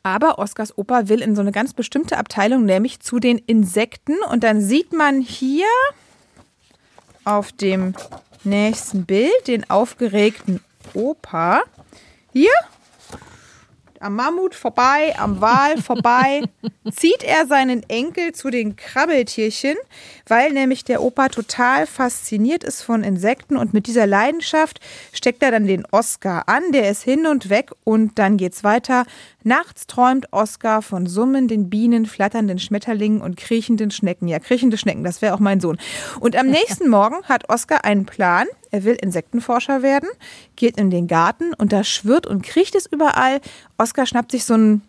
Aber 0.03 0.39
Oskars 0.39 0.77
Opa 0.77 1.09
will 1.09 1.21
in 1.21 1.35
so 1.35 1.41
eine 1.41 1.51
ganz 1.51 1.73
bestimmte 1.73 2.17
Abteilung, 2.17 2.65
nämlich 2.65 2.99
zu 3.01 3.19
den 3.19 3.37
Insekten. 3.37 4.15
Und 4.29 4.43
dann 4.43 4.61
sieht 4.61 4.93
man 4.93 5.21
hier 5.21 5.67
auf 7.23 7.51
dem 7.51 7.93
nächsten 8.43 9.05
Bild 9.05 9.47
den 9.47 9.69
aufgeregten 9.69 10.59
Opa. 10.93 11.61
Hier 12.33 12.51
am 14.01 14.15
Mammut 14.15 14.55
vorbei, 14.55 15.13
am 15.17 15.41
Wal 15.41 15.77
vorbei, 15.77 16.41
zieht 16.91 17.23
er 17.23 17.45
seinen 17.45 17.87
Enkel 17.87 18.33
zu 18.33 18.49
den 18.49 18.75
Krabbeltierchen, 18.75 19.75
weil 20.31 20.53
nämlich 20.53 20.85
der 20.85 21.03
Opa 21.03 21.27
total 21.27 21.85
fasziniert 21.85 22.63
ist 22.63 22.83
von 22.83 23.03
Insekten 23.03 23.57
und 23.57 23.73
mit 23.73 23.85
dieser 23.85 24.07
Leidenschaft 24.07 24.79
steckt 25.11 25.43
er 25.43 25.51
dann 25.51 25.67
den 25.67 25.85
Oscar 25.91 26.47
an, 26.47 26.71
der 26.71 26.89
ist 26.89 27.03
hin 27.03 27.27
und 27.27 27.49
weg 27.49 27.71
und 27.83 28.17
dann 28.17 28.37
geht's 28.37 28.63
weiter. 28.63 29.05
Nachts 29.43 29.87
träumt 29.87 30.31
Oscar 30.31 30.81
von 30.81 31.05
summenden 31.05 31.69
Bienen, 31.69 32.05
flatternden 32.05 32.59
Schmetterlingen 32.59 33.21
und 33.21 33.35
kriechenden 33.35 33.91
Schnecken. 33.91 34.29
Ja, 34.29 34.39
kriechende 34.39 34.77
Schnecken, 34.77 35.03
das 35.03 35.21
wäre 35.21 35.33
auch 35.33 35.39
mein 35.39 35.59
Sohn. 35.59 35.77
Und 36.21 36.37
am 36.37 36.47
nächsten 36.49 36.87
Morgen 36.87 37.21
hat 37.23 37.49
Oscar 37.49 37.83
einen 37.83 38.05
Plan. 38.05 38.47
Er 38.71 38.85
will 38.85 38.95
Insektenforscher 38.95 39.81
werden, 39.81 40.07
geht 40.55 40.77
in 40.77 40.91
den 40.91 41.07
Garten 41.07 41.53
und 41.53 41.73
da 41.73 41.83
schwirrt 41.83 42.25
und 42.25 42.41
kriecht 42.41 42.73
es 42.75 42.85
überall. 42.85 43.41
Oscar 43.77 44.05
schnappt 44.05 44.31
sich 44.31 44.45
so 44.45 44.53
ein 44.53 44.81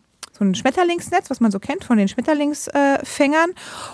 so 0.42 0.50
ein 0.50 0.54
Schmetterlingsnetz, 0.54 1.30
was 1.30 1.40
man 1.40 1.50
so 1.50 1.58
kennt 1.58 1.84
von 1.84 1.98
den 1.98 2.08
Schmetterlingsfängern 2.08 3.50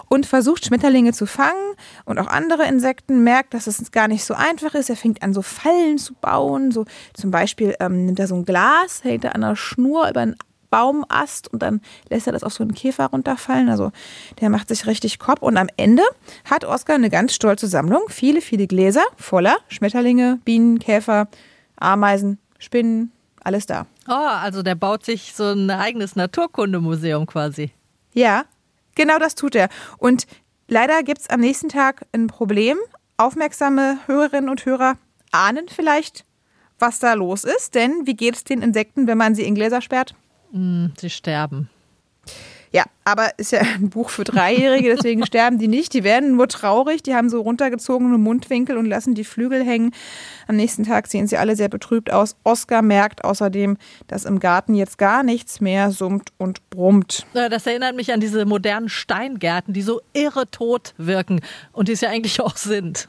und 0.08 0.26
versucht 0.26 0.64
Schmetterlinge 0.64 1.12
zu 1.12 1.26
fangen 1.26 1.74
und 2.04 2.18
auch 2.18 2.26
andere 2.26 2.66
Insekten, 2.66 3.22
merkt, 3.22 3.54
dass 3.54 3.66
es 3.66 3.90
gar 3.92 4.08
nicht 4.08 4.24
so 4.24 4.34
einfach 4.34 4.74
ist. 4.74 4.90
Er 4.90 4.96
fängt 4.96 5.22
an, 5.22 5.34
so 5.34 5.42
Fallen 5.42 5.98
zu 5.98 6.14
bauen, 6.14 6.70
so 6.70 6.84
zum 7.14 7.30
Beispiel 7.30 7.74
ähm, 7.80 8.06
nimmt 8.06 8.18
er 8.18 8.26
so 8.26 8.34
ein 8.34 8.44
Glas, 8.44 9.04
hält 9.04 9.24
er 9.24 9.34
an 9.34 9.44
einer 9.44 9.56
Schnur 9.56 10.08
über 10.08 10.20
einen 10.20 10.36
Baumast 10.70 11.48
und 11.52 11.62
dann 11.62 11.80
lässt 12.10 12.26
er 12.26 12.32
das 12.32 12.44
auf 12.44 12.52
so 12.52 12.62
einen 12.62 12.74
Käfer 12.74 13.06
runterfallen. 13.06 13.68
Also 13.68 13.90
der 14.40 14.50
macht 14.50 14.68
sich 14.68 14.86
richtig 14.86 15.18
Kopf. 15.18 15.40
Und 15.40 15.56
am 15.56 15.68
Ende 15.76 16.02
hat 16.44 16.64
Oskar 16.64 16.96
eine 16.96 17.08
ganz 17.08 17.34
stolze 17.34 17.68
Sammlung. 17.68 18.02
Viele, 18.08 18.42
viele 18.42 18.66
Gläser 18.66 19.04
voller 19.16 19.56
Schmetterlinge, 19.68 20.40
Bienen, 20.44 20.78
Käfer, 20.78 21.28
Ameisen, 21.76 22.38
Spinnen, 22.58 23.12
alles 23.48 23.66
da. 23.66 23.86
Oh, 24.06 24.12
also 24.12 24.62
der 24.62 24.74
baut 24.74 25.04
sich 25.04 25.32
so 25.34 25.44
ein 25.52 25.70
eigenes 25.70 26.16
Naturkundemuseum 26.16 27.26
quasi. 27.26 27.72
Ja, 28.12 28.44
genau 28.94 29.18
das 29.18 29.34
tut 29.34 29.54
er. 29.54 29.70
Und 29.96 30.26
leider 30.68 31.02
gibt 31.02 31.22
es 31.22 31.30
am 31.30 31.40
nächsten 31.40 31.70
Tag 31.70 32.06
ein 32.12 32.26
Problem. 32.26 32.76
Aufmerksame 33.16 33.98
Hörerinnen 34.06 34.50
und 34.50 34.66
Hörer 34.66 34.96
ahnen 35.32 35.66
vielleicht, 35.68 36.24
was 36.78 36.98
da 36.98 37.14
los 37.14 37.44
ist. 37.44 37.74
Denn 37.74 38.06
wie 38.06 38.14
geht 38.14 38.36
es 38.36 38.44
den 38.44 38.60
Insekten, 38.60 39.06
wenn 39.06 39.18
man 39.18 39.34
sie 39.34 39.44
in 39.44 39.54
Gläser 39.54 39.80
sperrt? 39.80 40.14
Mm, 40.52 40.88
sie 40.98 41.10
sterben. 41.10 41.70
Ja, 42.70 42.84
aber 43.04 43.30
ist 43.38 43.52
ja 43.52 43.60
ein 43.74 43.88
Buch 43.90 44.10
für 44.10 44.24
Dreijährige, 44.24 44.94
deswegen 44.94 45.24
sterben 45.26 45.58
die 45.58 45.68
nicht. 45.68 45.94
Die 45.94 46.04
werden 46.04 46.36
nur 46.36 46.48
traurig, 46.48 47.02
die 47.02 47.14
haben 47.14 47.30
so 47.30 47.40
runtergezogene 47.40 48.18
Mundwinkel 48.18 48.76
und 48.76 48.84
lassen 48.86 49.14
die 49.14 49.24
Flügel 49.24 49.64
hängen. 49.64 49.92
Am 50.46 50.56
nächsten 50.56 50.84
Tag 50.84 51.06
sehen 51.06 51.26
sie 51.26 51.36
alle 51.38 51.56
sehr 51.56 51.68
betrübt 51.68 52.12
aus. 52.12 52.36
Oscar 52.44 52.82
merkt 52.82 53.24
außerdem, 53.24 53.76
dass 54.06 54.24
im 54.24 54.38
Garten 54.40 54.74
jetzt 54.74 54.98
gar 54.98 55.22
nichts 55.22 55.60
mehr 55.60 55.90
summt 55.90 56.32
und 56.38 56.68
brummt. 56.70 57.26
Das 57.32 57.66
erinnert 57.66 57.96
mich 57.96 58.12
an 58.12 58.20
diese 58.20 58.44
modernen 58.44 58.88
Steingärten, 58.88 59.72
die 59.74 59.82
so 59.82 60.00
irre 60.12 60.50
tot 60.50 60.94
wirken 60.98 61.40
und 61.72 61.88
die 61.88 61.92
es 61.92 62.00
ja 62.02 62.10
eigentlich 62.10 62.40
auch 62.40 62.56
sind. 62.56 63.08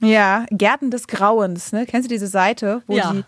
Ja, 0.00 0.46
Gärten 0.50 0.90
des 0.92 1.08
Grauens, 1.08 1.72
ne? 1.72 1.84
Kennst 1.84 2.08
du 2.08 2.14
diese 2.14 2.28
Seite, 2.28 2.82
wo 2.86 2.96
Ja. 2.96 3.12
die 3.12 3.24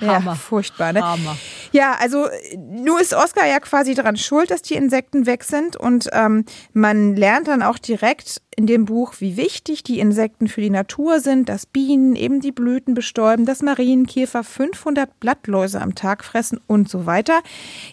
Hammer. 0.00 0.32
Ja, 0.32 0.34
furchtbar, 0.34 0.92
ne? 0.92 1.02
Hammer. 1.02 1.36
Ja, 1.72 1.96
also 2.00 2.26
nur 2.56 3.00
ist 3.00 3.14
Oscar 3.14 3.46
ja 3.46 3.60
quasi 3.60 3.94
daran 3.94 4.16
schuld, 4.16 4.50
dass 4.50 4.62
die 4.62 4.74
Insekten 4.74 5.26
weg 5.26 5.44
sind 5.44 5.76
und 5.76 6.08
ähm, 6.12 6.44
man 6.72 7.16
lernt 7.16 7.48
dann 7.48 7.62
auch 7.62 7.78
direkt 7.78 8.42
in 8.56 8.66
dem 8.66 8.86
Buch, 8.86 9.14
wie 9.20 9.36
wichtig 9.36 9.84
die 9.84 10.00
Insekten 10.00 10.48
für 10.48 10.60
die 10.60 10.70
Natur 10.70 11.20
sind, 11.20 11.48
dass 11.48 11.64
Bienen 11.64 12.16
eben 12.16 12.40
die 12.40 12.50
Blüten 12.50 12.94
bestäuben, 12.94 13.46
dass 13.46 13.62
Marienkäfer 13.62 14.42
500 14.42 15.20
Blattläuse 15.20 15.80
am 15.80 15.94
Tag 15.94 16.24
fressen 16.24 16.60
und 16.66 16.88
so 16.88 17.06
weiter. 17.06 17.40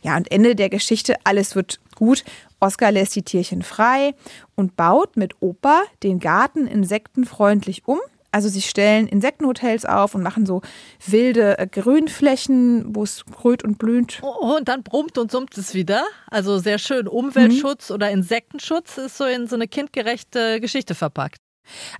Ja, 0.01 0.17
und 0.17 0.31
Ende 0.31 0.55
der 0.55 0.69
Geschichte, 0.69 1.17
alles 1.23 1.55
wird 1.55 1.79
gut. 1.95 2.23
Oscar 2.59 2.91
lässt 2.91 3.15
die 3.15 3.21
Tierchen 3.21 3.61
frei 3.61 4.15
und 4.55 4.75
baut 4.75 5.17
mit 5.17 5.35
Opa 5.39 5.83
den 6.01 6.19
Garten 6.19 6.65
insektenfreundlich 6.65 7.83
um. 7.87 7.99
Also 8.35 8.49
sie 8.49 8.61
stellen 8.61 9.07
Insektenhotels 9.07 9.85
auf 9.85 10.13
und 10.13 10.21
machen 10.21 10.45
so 10.45 10.61
wilde 11.07 11.57
äh, 11.57 11.67
Grünflächen, 11.67 12.93
wo 12.93 13.03
es 13.03 13.23
grünt 13.23 13.63
und 13.63 13.77
blüht. 13.77 14.19
Oh, 14.23 14.57
und 14.57 14.67
dann 14.67 14.83
brummt 14.83 15.17
und 15.17 15.31
summt 15.31 15.57
es 15.57 15.73
wieder. 15.73 16.03
Also 16.27 16.59
sehr 16.59 16.77
schön. 16.77 17.07
Umweltschutz 17.07 17.91
oder 17.91 18.11
Insektenschutz 18.11 18.97
ist 18.97 19.15
so 19.15 19.23
in 19.23 19.47
so 19.47 19.55
eine 19.55 19.69
kindgerechte 19.69 20.59
Geschichte 20.59 20.95
verpackt. 20.95 21.37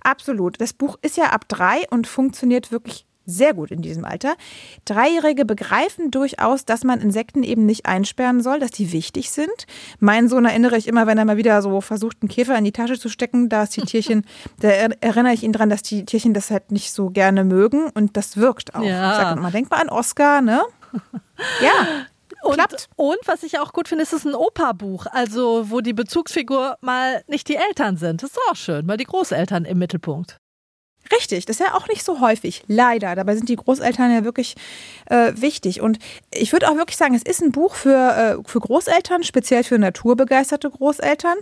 Absolut. 0.02 0.60
Das 0.60 0.74
Buch 0.74 0.98
ist 1.00 1.16
ja 1.16 1.30
ab 1.30 1.48
drei 1.48 1.84
und 1.88 2.06
funktioniert 2.06 2.70
wirklich 2.70 3.06
sehr 3.26 3.52
gut 3.54 3.70
in 3.70 3.82
diesem 3.82 4.04
Alter. 4.04 4.34
Dreijährige 4.84 5.44
begreifen 5.44 6.10
durchaus, 6.10 6.64
dass 6.64 6.84
man 6.84 7.00
Insekten 7.00 7.42
eben 7.42 7.66
nicht 7.66 7.86
einsperren 7.86 8.40
soll, 8.42 8.60
dass 8.60 8.70
die 8.70 8.92
wichtig 8.92 9.30
sind. 9.30 9.66
Mein 9.98 10.28
Sohn 10.28 10.44
erinnere 10.44 10.76
ich 10.76 10.86
immer, 10.88 11.06
wenn 11.06 11.18
er 11.18 11.24
mal 11.24 11.36
wieder 11.36 11.60
so 11.62 11.80
versucht, 11.80 12.18
einen 12.22 12.28
Käfer 12.28 12.56
in 12.56 12.64
die 12.64 12.72
Tasche 12.72 12.98
zu 12.98 13.08
stecken, 13.08 13.48
da 13.48 13.64
ist 13.64 13.76
die 13.76 13.82
Tierchen, 13.82 14.24
da 14.60 14.68
er- 14.68 15.02
erinnere 15.02 15.32
ich 15.34 15.42
ihn 15.42 15.52
dran, 15.52 15.68
dass 15.70 15.82
die 15.82 16.04
Tierchen 16.04 16.34
das 16.34 16.50
halt 16.50 16.70
nicht 16.70 16.92
so 16.92 17.10
gerne 17.10 17.44
mögen 17.44 17.90
und 17.94 18.16
das 18.16 18.36
wirkt 18.36 18.74
auch. 18.74 18.82
Ja. 18.82 19.10
Ich 19.10 19.16
sage 19.16 19.38
immer, 19.40 19.50
denk 19.50 19.70
mal 19.70 19.80
an 19.80 19.88
Oscar, 19.88 20.40
ne? 20.40 20.62
Ja, 21.60 22.06
Und, 22.42 22.54
klappt. 22.54 22.88
und 22.96 23.18
was 23.26 23.42
ich 23.42 23.58
auch 23.58 23.72
gut 23.72 23.88
finde, 23.88 24.02
ist 24.04 24.12
es 24.12 24.20
ist 24.20 24.26
ein 24.26 24.34
Opa-Buch. 24.34 25.06
Also, 25.10 25.70
wo 25.70 25.80
die 25.80 25.92
Bezugsfigur 25.92 26.76
mal 26.80 27.22
nicht 27.26 27.48
die 27.48 27.56
Eltern 27.56 27.96
sind. 27.96 28.22
Das 28.22 28.30
ist 28.30 28.38
auch 28.50 28.56
schön, 28.56 28.86
mal 28.86 28.96
die 28.96 29.04
Großeltern 29.04 29.64
im 29.64 29.78
Mittelpunkt. 29.78 30.38
Richtig, 31.12 31.46
das 31.46 31.60
ist 31.60 31.66
ja 31.66 31.74
auch 31.74 31.88
nicht 31.88 32.04
so 32.04 32.20
häufig, 32.20 32.64
leider. 32.66 33.14
Dabei 33.14 33.36
sind 33.36 33.48
die 33.48 33.56
Großeltern 33.56 34.12
ja 34.12 34.24
wirklich 34.24 34.56
äh, 35.06 35.32
wichtig. 35.36 35.80
Und 35.80 35.98
ich 36.32 36.52
würde 36.52 36.68
auch 36.68 36.76
wirklich 36.76 36.96
sagen, 36.96 37.14
es 37.14 37.22
ist 37.22 37.42
ein 37.42 37.52
Buch 37.52 37.74
für, 37.74 38.38
äh, 38.40 38.48
für 38.48 38.60
Großeltern, 38.60 39.22
speziell 39.22 39.62
für 39.62 39.78
naturbegeisterte 39.78 40.70
Großeltern. 40.70 41.36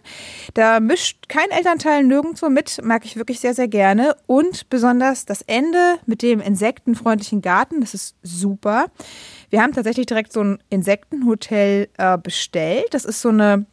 Da 0.54 0.80
mischt 0.80 1.28
kein 1.28 1.50
Elternteil 1.50 2.04
nirgendwo 2.04 2.48
mit, 2.48 2.80
mag 2.82 3.04
ich 3.04 3.16
wirklich 3.16 3.40
sehr, 3.40 3.54
sehr 3.54 3.68
gerne. 3.68 4.16
Und 4.26 4.68
besonders 4.68 5.24
das 5.24 5.42
Ende 5.42 5.98
mit 6.06 6.22
dem 6.22 6.40
insektenfreundlichen 6.40 7.40
Garten, 7.40 7.80
das 7.80 7.94
ist 7.94 8.16
super. 8.22 8.86
Wir 9.50 9.62
haben 9.62 9.72
tatsächlich 9.72 10.06
direkt 10.06 10.32
so 10.32 10.42
ein 10.42 10.58
Insektenhotel 10.68 11.88
äh, 11.96 12.18
bestellt. 12.18 12.88
Das 12.92 13.04
ist 13.04 13.20
so 13.20 13.30
eine 13.30 13.66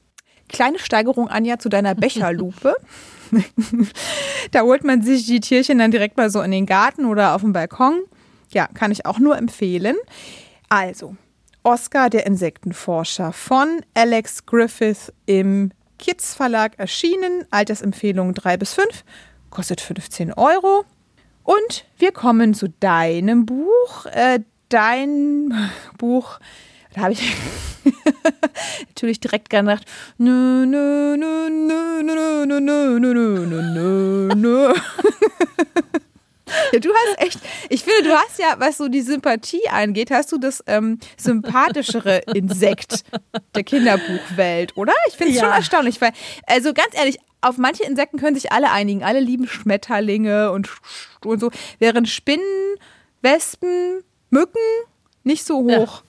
kleine 0.47 0.79
Steigerung, 0.79 1.27
Anja, 1.27 1.59
zu 1.59 1.69
deiner 1.69 1.95
Becherlupe. 1.95 2.75
da 4.51 4.61
holt 4.61 4.83
man 4.83 5.01
sich 5.01 5.25
die 5.25 5.39
Tierchen 5.39 5.79
dann 5.79 5.91
direkt 5.91 6.17
mal 6.17 6.29
so 6.29 6.41
in 6.41 6.51
den 6.51 6.65
Garten 6.65 7.05
oder 7.05 7.35
auf 7.35 7.41
dem 7.41 7.53
Balkon. 7.53 8.03
Ja, 8.49 8.67
kann 8.67 8.91
ich 8.91 9.05
auch 9.05 9.19
nur 9.19 9.37
empfehlen. 9.37 9.95
Also, 10.69 11.15
Oscar, 11.63 12.09
der 12.09 12.25
Insektenforscher 12.25 13.33
von 13.33 13.81
Alex 13.93 14.45
Griffith 14.45 15.13
im 15.25 15.71
Kids 15.99 16.33
Verlag 16.33 16.77
erschienen. 16.79 17.45
Altersempfehlung 17.51 18.33
3 18.33 18.57
bis 18.57 18.73
5, 18.73 19.03
kostet 19.49 19.79
15 19.79 20.33
Euro. 20.33 20.85
Und 21.43 21.85
wir 21.97 22.11
kommen 22.11 22.53
zu 22.53 22.69
deinem 22.79 23.45
Buch. 23.45 24.05
Äh, 24.07 24.39
dein 24.69 25.53
Buch, 25.97 26.39
da 26.93 27.01
habe 27.01 27.13
ich 27.13 27.21
natürlich 28.89 29.19
direkt 29.19 29.49
gedacht, 29.49 29.85
nö, 30.17 30.65
nö, 30.65 31.15
nö, 31.17 31.49
nö, 31.49 32.03
nö, 32.03 32.45
nö, 32.45 32.59
nö, 32.59 32.99
nö, 32.99 33.45
nö, 33.45 33.45
nö, 33.47 34.35
nö. 34.35 34.73
Ja, 36.73 36.79
du 36.79 36.89
hast 36.93 37.21
echt, 37.21 37.39
ich 37.69 37.81
finde, 37.83 38.09
du 38.09 38.13
hast 38.15 38.37
ja, 38.37 38.55
was 38.57 38.77
so 38.77 38.89
die 38.89 39.01
Sympathie 39.01 39.69
angeht, 39.69 40.11
hast 40.11 40.33
du 40.33 40.37
das 40.37 40.61
ähm, 40.67 40.99
sympathischere 41.17 42.23
Insekt 42.33 43.05
der 43.55 43.63
Kinderbuchwelt, 43.63 44.75
oder? 44.75 44.91
Ich 45.07 45.15
finde 45.15 45.31
es 45.31 45.37
Ja. 45.37 45.45
schon 45.45 45.53
erstaunlich, 45.53 46.01
weil, 46.01 46.11
also 46.47 46.73
ganz 46.73 46.89
ehrlich, 46.93 47.19
auf 47.39 47.57
manche 47.57 47.83
Insekten 47.83 48.19
können 48.19 48.35
sich 48.35 48.51
alle 48.51 48.69
einigen. 48.69 49.01
Alle 49.03 49.21
lieben 49.21 49.47
Schmetterlinge 49.47 50.51
und, 50.51 50.69
und 51.23 51.39
so, 51.39 51.51
während 51.79 52.09
Spinnen, 52.09 52.75
Wespen, 53.21 54.03
Mücken 54.29 54.59
nicht 55.23 55.45
so 55.45 55.63
hoch 55.63 56.03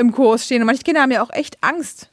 im 0.00 0.12
Kurs 0.12 0.46
stehen. 0.46 0.62
Und 0.62 0.66
manche 0.66 0.82
Kinder 0.82 1.02
haben 1.02 1.12
ja 1.12 1.22
auch 1.22 1.30
echt 1.30 1.58
Angst 1.60 2.10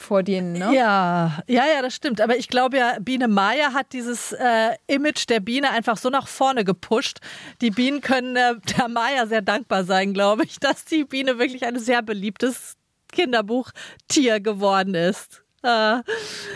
vor 0.00 0.22
denen, 0.22 0.54
ne? 0.54 0.74
Ja, 0.74 1.42
ja, 1.46 1.66
ja, 1.66 1.82
das 1.82 1.94
stimmt. 1.94 2.20
Aber 2.20 2.36
ich 2.36 2.48
glaube 2.48 2.78
ja, 2.78 2.96
Biene 3.00 3.28
Maya 3.28 3.72
hat 3.72 3.92
dieses 3.92 4.32
äh, 4.32 4.70
Image 4.86 5.28
der 5.28 5.40
Biene 5.40 5.70
einfach 5.70 5.96
so 5.96 6.08
nach 6.08 6.26
vorne 6.26 6.64
gepusht. 6.64 7.20
Die 7.60 7.70
Bienen 7.70 8.00
können 8.00 8.34
äh, 8.34 8.54
der 8.76 8.88
Maya 8.88 9.26
sehr 9.26 9.42
dankbar 9.42 9.84
sein, 9.84 10.14
glaube 10.14 10.44
ich, 10.44 10.58
dass 10.58 10.84
die 10.84 11.04
Biene 11.04 11.38
wirklich 11.38 11.64
ein 11.64 11.78
sehr 11.78 12.02
beliebtes 12.02 12.76
Kinderbuchtier 13.12 14.40
geworden 14.40 14.94
ist. 14.94 15.42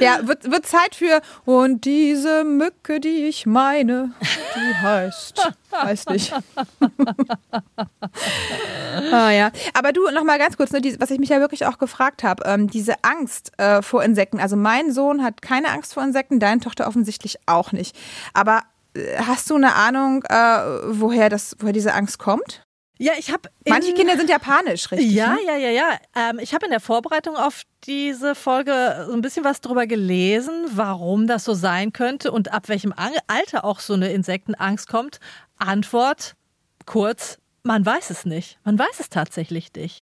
Ja, 0.01 0.27
wird, 0.27 0.51
wird 0.51 0.67
Zeit 0.67 0.95
für 0.95 1.21
und 1.45 1.85
diese 1.85 2.45
Mücke, 2.45 3.01
die 3.01 3.27
ich 3.27 3.45
meine, 3.45 4.13
die 4.57 4.75
heißt, 4.75 5.53
weiß 5.71 6.07
nicht. 6.07 6.33
ah 9.13 9.31
ja, 9.31 9.51
aber 9.75 9.93
du 9.93 10.11
noch 10.11 10.25
mal 10.25 10.39
ganz 10.39 10.57
kurz, 10.57 10.73
ne, 10.73 10.81
was 10.99 11.11
ich 11.11 11.19
mich 11.19 11.29
ja 11.29 11.41
wirklich 11.41 11.67
auch 11.67 11.79
gefragt 11.79 12.25
habe, 12.25 12.45
ähm, 12.47 12.69
diese 12.69 12.95
Angst 13.03 13.53
äh, 13.59 13.83
vor 13.83 14.03
Insekten. 14.03 14.41
Also 14.41 14.57
mein 14.57 14.91
Sohn 14.91 15.23
hat 15.23 15.43
keine 15.43 15.69
Angst 15.69 15.95
vor 15.95 16.03
Insekten, 16.03 16.41
deine 16.41 16.61
Tochter 16.61 16.87
offensichtlich 16.87 17.37
auch 17.47 17.73
nicht. 17.73 17.95
Aber 18.33 18.63
äh, 18.95 19.19
hast 19.19 19.51
du 19.51 19.57
eine 19.57 19.75
Ahnung, 19.75 20.25
äh, 20.25 20.35
woher 20.87 21.29
das, 21.29 21.57
woher 21.61 21.75
diese 21.75 21.93
Angst 21.93 22.19
kommt? 22.19 22.64
Ja, 22.99 23.13
ich 23.19 23.33
habe. 23.33 23.51
Manche 23.67 23.93
Kinder 23.95 24.17
sind 24.17 24.31
ja 24.31 24.39
panisch, 24.39 24.91
richtig? 24.91 25.13
Ja, 25.13 25.35
ne? 25.35 25.41
ja, 25.47 25.57
ja, 25.57 25.71
ja. 25.71 25.99
Ähm, 26.15 26.39
ich 26.39 26.55
habe 26.55 26.67
in 26.67 26.71
der 26.71 26.81
Vorbereitung 26.81 27.37
auf 27.37 27.63
diese 27.85 28.35
Folge 28.35 29.05
so 29.09 29.13
ein 29.13 29.21
bisschen 29.21 29.45
was 29.45 29.61
drüber 29.61 29.87
gelesen, 29.87 30.53
warum 30.73 31.27
das 31.27 31.45
so 31.45 31.55
sein 31.55 31.93
könnte 31.93 32.31
und 32.31 32.53
ab 32.53 32.69
welchem 32.69 32.95
Alter 33.27 33.65
auch 33.65 33.81
so 33.81 33.95
eine 33.95 34.13
Insektenangst 34.13 34.89
kommt. 34.89 35.19
Antwort 35.59 36.37
kurz, 36.87 37.39
man 37.65 37.85
weiß 37.85 38.11
es 38.11 38.25
nicht. 38.27 38.59
Man 38.65 38.79
weiß 38.79 39.01
es 39.01 39.11
tatsächlich 39.11 39.73
nicht. 39.75 39.99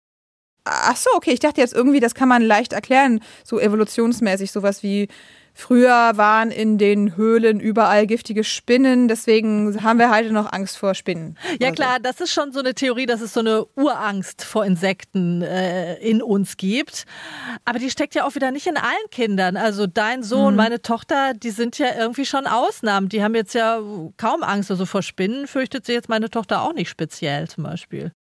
Ach 0.65 0.97
so, 0.97 1.11
okay. 1.15 1.33
Ich 1.33 1.41
dachte 1.41 1.61
jetzt 1.61 1.75
irgendwie, 1.75 2.01
das 2.01 2.15
kann 2.15 2.29
man 2.29 2.43
leicht 2.43 2.73
erklären, 2.73 3.21
so 3.45 3.59
evolutionsmäßig, 3.59 4.53
sowas 4.53 4.83
wie 4.83 5.09
früher 5.57 6.13
waren 6.17 6.51
in 6.51 6.79
den 6.79 7.17
Höhlen 7.17 7.59
überall 7.61 8.07
giftige 8.07 8.45
Spinnen, 8.45 9.09
deswegen 9.09 9.83
haben 9.83 9.99
wir 9.99 10.15
heute 10.15 10.33
noch 10.33 10.53
Angst 10.53 10.77
vor 10.79 10.95
Spinnen. 10.95 11.37
Ja 11.59 11.69
Oder 11.69 11.75
klar, 11.75 11.99
das 12.01 12.21
ist 12.21 12.33
schon 12.33 12.53
so 12.53 12.61
eine 12.61 12.75
Theorie, 12.75 13.07
dass 13.07 13.21
es 13.21 13.33
so 13.33 13.41
eine 13.41 13.65
Urangst 13.75 14.45
vor 14.45 14.65
Insekten 14.65 15.43
äh, 15.43 15.95
in 15.97 16.23
uns 16.23 16.57
gibt. 16.57 17.07
Aber 17.65 17.79
die 17.79 17.91
steckt 17.91 18.15
ja 18.15 18.25
auch 18.27 18.35
wieder 18.35 18.51
nicht 18.51 18.67
in 18.67 18.77
allen 18.77 19.11
Kindern. 19.11 19.57
Also 19.57 19.87
dein 19.87 20.23
Sohn, 20.23 20.57
meine 20.57 20.83
Tochter, 20.83 21.33
die 21.35 21.51
sind 21.51 21.79
ja 21.79 21.89
irgendwie 21.99 22.27
schon 22.27 22.47
Ausnahmen. 22.47 23.09
Die 23.09 23.23
haben 23.23 23.35
jetzt 23.35 23.55
ja 23.55 23.81
kaum 24.17 24.43
Angst. 24.43 24.71
Also 24.71 24.87
vor 24.87 25.03
Spinnen 25.03 25.47
fürchtet 25.47 25.87
sie 25.87 25.93
jetzt 25.93 26.09
meine 26.09 26.31
Tochter 26.31 26.63
auch 26.63 26.75
nicht 26.75 26.91
speziell 26.91 27.49
zum 27.49 27.65
Beispiel. 27.65 28.13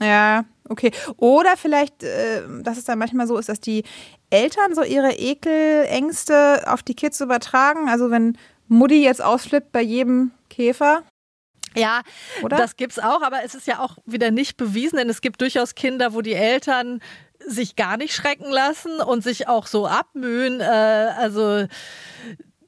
Ja, 0.00 0.44
okay. 0.68 0.90
Oder 1.16 1.56
vielleicht, 1.56 2.02
äh, 2.02 2.42
dass 2.62 2.78
es 2.78 2.84
dann 2.84 2.98
manchmal 2.98 3.26
so 3.26 3.36
ist, 3.38 3.48
dass 3.48 3.60
die 3.60 3.84
Eltern 4.30 4.74
so 4.74 4.82
ihre 4.82 5.12
Ekelängste 5.12 6.64
auf 6.66 6.82
die 6.82 6.94
Kids 6.94 7.20
übertragen. 7.20 7.88
Also 7.88 8.10
wenn 8.10 8.36
Mutti 8.68 9.02
jetzt 9.02 9.22
ausflippt 9.22 9.72
bei 9.72 9.82
jedem 9.82 10.32
Käfer, 10.50 11.02
Ja, 11.74 12.02
oder? 12.42 12.56
das 12.56 12.76
gibt's 12.76 12.98
auch, 12.98 13.22
aber 13.22 13.44
es 13.44 13.54
ist 13.54 13.66
ja 13.66 13.80
auch 13.80 13.98
wieder 14.06 14.30
nicht 14.30 14.56
bewiesen, 14.56 14.96
denn 14.96 15.08
es 15.08 15.20
gibt 15.20 15.40
durchaus 15.40 15.74
Kinder, 15.74 16.14
wo 16.14 16.22
die 16.22 16.34
Eltern 16.34 17.00
sich 17.46 17.76
gar 17.76 17.96
nicht 17.96 18.14
schrecken 18.14 18.50
lassen 18.50 19.00
und 19.00 19.22
sich 19.22 19.46
auch 19.46 19.66
so 19.66 19.86
abmühen. 19.86 20.60
Äh, 20.60 20.64
also 20.64 21.66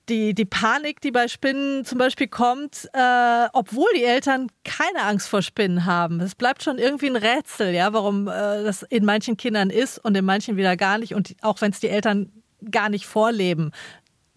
die, 0.09 0.35
die 0.35 0.45
Panik, 0.45 1.01
die 1.01 1.11
bei 1.11 1.29
Spinnen 1.29 1.85
zum 1.85 1.99
Beispiel 1.99 2.29
kommt, 2.29 2.89
äh, 2.93 3.47
obwohl 3.53 3.89
die 3.95 4.05
Eltern 4.05 4.49
keine 4.65 5.03
Angst 5.03 5.29
vor 5.29 5.43
Spinnen 5.43 5.85
haben. 5.85 6.21
Es 6.21 6.35
bleibt 6.35 6.63
schon 6.63 6.79
irgendwie 6.79 7.09
ein 7.09 7.17
Rätsel, 7.17 7.75
ja, 7.75 7.93
warum 7.93 8.29
äh, 8.29 8.65
das 8.65 8.83
in 8.83 9.05
manchen 9.05 9.37
Kindern 9.37 9.71
ist 9.71 9.99
und 9.99 10.17
in 10.17 10.25
manchen 10.25 10.57
wieder 10.57 10.77
gar 10.77 10.99
nicht. 10.99 11.15
Und 11.15 11.37
auch 11.43 11.61
wenn 11.61 11.73
es 11.73 11.81
die 11.81 11.89
Eltern 11.89 12.33
gar 12.71 12.89
nicht 12.89 13.07
vorleben, 13.07 13.73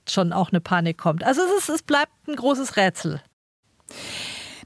schon 0.08 0.34
auch 0.34 0.50
eine 0.50 0.62
Panik 0.62 0.98
kommt. 0.98 1.24
Also 1.24 1.42
es, 1.42 1.64
ist, 1.64 1.70
es 1.70 1.84
bleibt 1.84 2.12
ein 2.28 2.36
großes 2.36 2.76
Rätsel. 2.76 3.22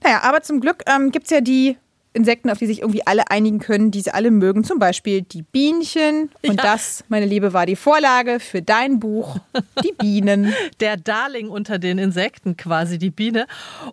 Naja, 0.04 0.22
aber 0.24 0.42
zum 0.42 0.60
Glück 0.60 0.84
ähm, 0.88 1.12
gibt 1.12 1.26
es 1.26 1.32
ja 1.32 1.42
die 1.42 1.78
Insekten, 2.16 2.50
auf 2.50 2.58
die 2.58 2.66
sich 2.66 2.80
irgendwie 2.82 3.06
alle 3.06 3.30
einigen 3.30 3.60
können, 3.60 3.92
die 3.92 4.02
sie 4.02 4.12
alle 4.12 4.32
mögen. 4.32 4.64
Zum 4.64 4.80
Beispiel 4.80 5.22
die 5.22 5.42
Bienchen. 5.44 6.32
Und 6.48 6.56
Ja. 6.58 6.64
das, 6.64 7.04
meine 7.10 7.26
Liebe, 7.26 7.54
war 7.54 7.66
die 7.66 7.76
Vorlage 7.76 8.40
für 8.40 8.62
dein 8.62 9.00
Buch, 9.00 9.38
Die 9.84 9.92
Bienen. 9.92 10.54
der 10.80 10.98
Darling 10.98 11.50
unter 11.50 11.78
den 11.78 11.98
Insekten 11.98 12.58
quasi, 12.58 12.98
die 12.98 13.10
Biene. 13.12 13.48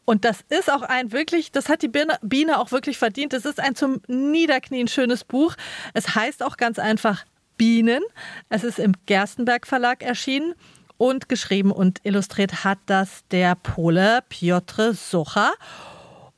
Und 0.05 0.25
das 0.25 0.39
ist 0.49 0.73
auch 0.73 0.83
ein 0.83 1.13
wirklich, 1.13 1.53
das 1.53 1.69
hat 1.69 1.83
die 1.83 1.91
Biene, 2.23 2.59
auch 2.59 2.71
wirklich 2.73 2.97
verdient. 2.99 3.35
Es 3.35 3.45
ist 3.45 3.59
ein 3.61 3.75
zum 3.75 4.01
Niederknien 4.07 4.89
schönes 4.89 5.25
Buch. 5.25 5.55
Es 5.93 6.15
heißt 6.15 6.43
auch 6.43 6.57
ganz 6.57 6.79
einfach 6.79 7.25
Bienen. 7.59 8.03
Es 8.49 8.65
ist 8.65 8.79
im 8.79 8.93
Gerstenberg 9.07 9.67
Verlag 9.67 10.03
erschienen. 10.03 10.55
Und 10.99 11.29
geschrieben 11.29 11.73
und 11.73 11.99
illustriert 12.05 12.63
hat 12.63 12.79
das 12.87 13.25
der 13.33 13.57
Pole 13.57 14.21
Piotr 14.29 14.95
Socha. 14.95 15.51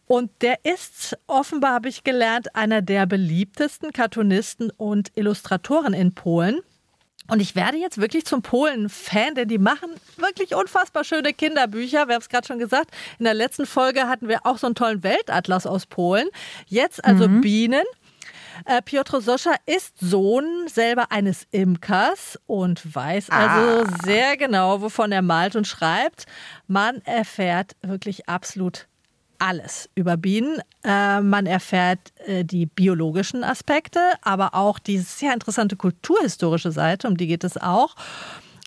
Und 0.06 0.30
der 0.42 0.64
ist 0.64 1.16
offenbar, 1.26 1.72
habe 1.72 1.88
ich 1.88 2.04
gelernt, 2.04 2.54
einer 2.54 2.82
der 2.82 3.06
beliebtesten 3.06 3.92
Cartoonisten 3.92 4.70
und 4.70 5.12
Illustratoren 5.14 5.94
in 5.94 6.14
Polen. 6.14 6.60
Und 7.26 7.40
ich 7.40 7.56
werde 7.56 7.78
jetzt 7.78 7.98
wirklich 7.98 8.26
zum 8.26 8.42
Polen-Fan, 8.42 9.34
denn 9.34 9.48
die 9.48 9.58
machen 9.58 9.88
wirklich 10.18 10.54
unfassbar 10.54 11.04
schöne 11.04 11.32
Kinderbücher. 11.32 12.06
Wir 12.06 12.16
haben 12.16 12.20
es 12.20 12.28
gerade 12.28 12.46
schon 12.46 12.58
gesagt. 12.58 12.90
In 13.18 13.24
der 13.24 13.32
letzten 13.32 13.64
Folge 13.64 14.08
hatten 14.08 14.28
wir 14.28 14.44
auch 14.44 14.58
so 14.58 14.66
einen 14.66 14.74
tollen 14.74 15.02
Weltatlas 15.02 15.66
aus 15.66 15.86
Polen. 15.86 16.28
Jetzt 16.66 17.02
also 17.02 17.26
Bienen. 17.28 17.84
Äh, 18.66 18.82
Piotr 18.82 19.20
Soscha 19.20 19.54
ist 19.64 19.98
Sohn 19.98 20.68
selber 20.68 21.10
eines 21.10 21.46
Imkers 21.50 22.38
und 22.46 22.94
weiß 22.94 23.30
also 23.30 23.90
sehr 24.04 24.36
genau, 24.36 24.80
wovon 24.80 25.10
er 25.10 25.22
malt 25.22 25.56
und 25.56 25.66
schreibt. 25.66 26.26
Man 26.66 27.00
erfährt 27.02 27.74
wirklich 27.82 28.28
absolut 28.28 28.86
alles 29.44 29.90
über 29.94 30.16
Bienen. 30.16 30.60
Äh, 30.82 31.20
man 31.20 31.46
erfährt 31.46 32.12
äh, 32.26 32.44
die 32.44 32.66
biologischen 32.66 33.44
Aspekte, 33.44 34.00
aber 34.22 34.54
auch 34.54 34.78
die 34.78 34.98
sehr 34.98 35.34
interessante 35.34 35.76
kulturhistorische 35.76 36.72
Seite, 36.72 37.08
um 37.08 37.16
die 37.16 37.26
geht 37.26 37.44
es 37.44 37.56
auch. 37.58 37.94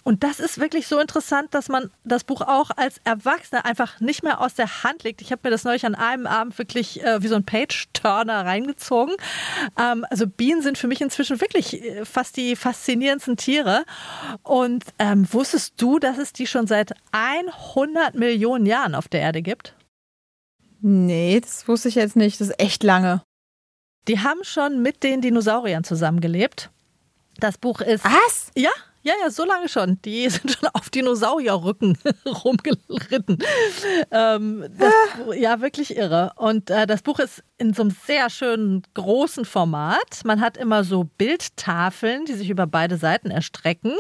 Und 0.04 0.24
das 0.24 0.40
ist 0.40 0.58
wirklich 0.58 0.88
so 0.88 1.00
interessant, 1.00 1.54
dass 1.54 1.68
man 1.68 1.92
das 2.06 2.24
Buch 2.24 2.40
auch 2.40 2.70
als 2.78 3.02
Erwachsener 3.04 3.66
einfach 3.66 4.00
nicht 4.00 4.24
mehr 4.24 4.40
aus 4.40 4.54
der 4.54 4.84
Hand 4.84 5.04
legt. 5.04 5.22
Ich 5.22 5.34
habe 5.34 5.42
mir 5.44 5.50
das 5.50 5.66
neulich 5.66 5.86
an 5.86 5.96
einem 5.96 6.28
Abend 6.28 6.58
wirklich 6.58 7.04
äh, 7.04 7.22
wie 7.22 7.28
so 7.28 7.36
ein 7.36 7.44
Page-Turner 7.44 8.46
reingezogen. 8.46 9.16
Ähm, 9.78 10.06
also 10.10 10.26
Bienen 10.26 10.62
sind 10.62 10.78
für 10.78 10.88
mich 10.88 11.02
inzwischen 11.02 11.42
wirklich 11.42 11.84
äh, 11.84 12.06
fast 12.06 12.38
die 12.38 12.56
faszinierendsten 12.56 13.36
Tiere. 13.36 13.84
Und 14.44 14.86
ähm, 14.98 15.28
wusstest 15.34 15.74
du, 15.76 16.00
dass 16.00 16.18
es 16.20 16.32
die 16.32 16.48
schon 16.48 16.68
seit 16.68 16.94
100 17.12 18.16
Millionen 18.16 18.66
Jahren 18.66 18.96
auf 18.96 19.10
der 19.10 19.20
Erde 19.20 19.42
gibt? 19.42 19.77
Nee, 20.82 21.40
das 21.40 21.68
wusste 21.68 21.90
ich 21.90 21.96
jetzt 21.96 22.16
nicht. 22.16 22.40
Das 22.40 22.50
ist 22.50 22.60
echt 22.60 22.84
lange. 22.84 23.22
Die 24.08 24.20
haben 24.20 24.44
schon 24.44 24.82
mit 24.82 25.04
den 25.04 25.22
Dinosauriern 25.22 25.84
zusammengelebt. 25.84 26.70
Das 27.40 27.58
Buch 27.58 27.82
ist. 27.82 28.04
Was? 28.04 28.52
Ja, 28.56 28.72
ja, 29.08 29.13
ja, 29.24 29.30
so 29.30 29.46
lange 29.46 29.70
schon. 29.70 30.02
Die 30.04 30.30
sind 30.30 30.52
schon 30.52 30.68
auf 30.74 30.90
Dinosaurierrücken 30.90 31.98
rumgeritten. 32.44 33.38
Ähm, 34.12 34.66
das, 34.78 34.94
ja, 35.38 35.62
wirklich 35.62 35.96
irre. 35.96 36.34
Und 36.36 36.70
äh, 36.70 36.86
das 36.86 37.04
Buch 37.04 37.20
ist 37.20 37.42
in 37.58 37.74
so 37.74 37.84
einem 37.84 37.96
sehr 38.06 38.30
schönen 38.30 38.84
großen 38.96 39.46
Format. 39.46 40.26
Man 40.26 40.42
hat 40.42 40.58
immer 40.58 40.84
so 40.84 41.06
Bildtafeln, 41.18 42.26
die 42.26 42.34
sich 42.34 42.50
über 42.50 42.68
beide 42.68 42.98
Seiten 42.98 43.32
erstrecken. 43.32 43.94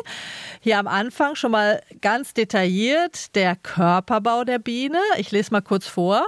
Hier 0.59 0.77
am 0.77 0.87
Anfang 0.87 1.35
schon 1.35 1.51
mal 1.51 1.81
ganz 2.01 2.33
detailliert 2.33 3.33
der 3.33 3.55
Körperbau 3.55 4.43
der 4.43 4.59
Biene. 4.59 4.99
Ich 5.17 5.31
lese 5.31 5.51
mal 5.51 5.61
kurz 5.61 5.87
vor. 5.87 6.27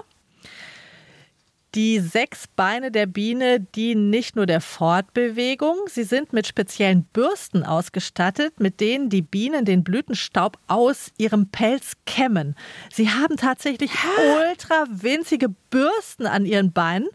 Die 1.75 1.99
sechs 1.99 2.47
Beine 2.47 2.89
der 2.89 3.05
Biene 3.05 3.59
dienen 3.59 4.09
nicht 4.09 4.35
nur 4.35 4.47
der 4.47 4.59
Fortbewegung, 4.59 5.75
sie 5.87 6.03
sind 6.03 6.33
mit 6.33 6.47
speziellen 6.47 7.03
Bürsten 7.03 7.63
ausgestattet, 7.63 8.59
mit 8.59 8.79
denen 8.79 9.09
die 9.09 9.21
Bienen 9.21 9.65
den 9.65 9.83
Blütenstaub 9.83 10.57
aus 10.65 11.11
ihrem 11.17 11.49
Pelz 11.49 11.93
kämmen. 12.07 12.55
Sie 12.91 13.09
haben 13.09 13.37
tatsächlich 13.37 13.91
ultra 14.35 14.85
winzige 14.89 15.49
Bürsten 15.69 16.25
an 16.25 16.45
ihren 16.45 16.71
Beinen. 16.71 17.07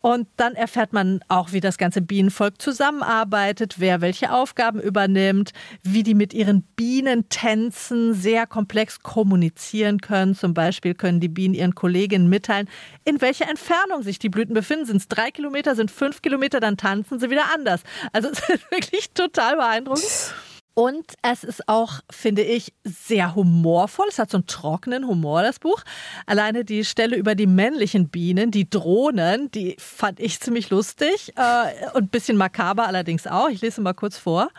Und 0.00 0.28
dann 0.36 0.54
erfährt 0.54 0.92
man 0.92 1.20
auch, 1.26 1.52
wie 1.52 1.60
das 1.60 1.76
ganze 1.76 2.00
Bienenvolk 2.00 2.62
zusammenarbeitet, 2.62 3.74
wer 3.78 4.00
welche 4.00 4.32
Aufgaben 4.32 4.80
übernimmt, 4.80 5.52
wie 5.82 6.04
die 6.04 6.14
mit 6.14 6.32
ihren 6.32 6.62
Bienentänzen 6.62 8.14
sehr 8.14 8.46
komplex 8.46 9.00
kommunizieren 9.00 10.00
können. 10.00 10.36
Zum 10.36 10.54
Beispiel 10.54 10.94
können 10.94 11.18
die 11.18 11.28
Bienen 11.28 11.54
ihren 11.54 11.74
Kolleginnen 11.74 12.28
mitteilen, 12.28 12.68
in 13.04 13.20
welcher 13.20 13.50
Entfernung 13.50 14.02
sich 14.02 14.20
die 14.20 14.28
Blüten 14.28 14.54
befinden. 14.54 14.86
Sind 14.86 14.98
es 14.98 15.08
drei 15.08 15.32
Kilometer, 15.32 15.74
sind 15.74 15.90
fünf 15.90 16.22
Kilometer, 16.22 16.60
dann 16.60 16.76
tanzen 16.76 17.18
sie 17.18 17.28
wieder 17.28 17.52
anders. 17.52 17.82
Also 18.12 18.28
es 18.32 18.38
ist 18.38 18.70
wirklich 18.70 19.10
total 19.10 19.56
beeindruckend. 19.56 20.34
Und 20.78 21.14
es 21.22 21.42
ist 21.42 21.68
auch, 21.68 22.02
finde 22.08 22.42
ich, 22.42 22.72
sehr 22.84 23.34
humorvoll. 23.34 24.06
Es 24.08 24.20
hat 24.20 24.30
so 24.30 24.36
einen 24.36 24.46
trockenen 24.46 25.08
Humor, 25.08 25.42
das 25.42 25.58
Buch. 25.58 25.82
Alleine 26.24 26.64
die 26.64 26.84
Stelle 26.84 27.16
über 27.16 27.34
die 27.34 27.48
männlichen 27.48 28.10
Bienen, 28.10 28.52
die 28.52 28.70
Drohnen, 28.70 29.50
die 29.50 29.74
fand 29.80 30.20
ich 30.20 30.38
ziemlich 30.38 30.70
lustig 30.70 31.32
äh, 31.34 31.88
und 31.94 32.04
ein 32.04 32.08
bisschen 32.10 32.36
makaber 32.36 32.86
allerdings 32.86 33.26
auch. 33.26 33.48
Ich 33.48 33.60
lese 33.60 33.80
mal 33.80 33.92
kurz 33.92 34.18
vor. 34.18 34.50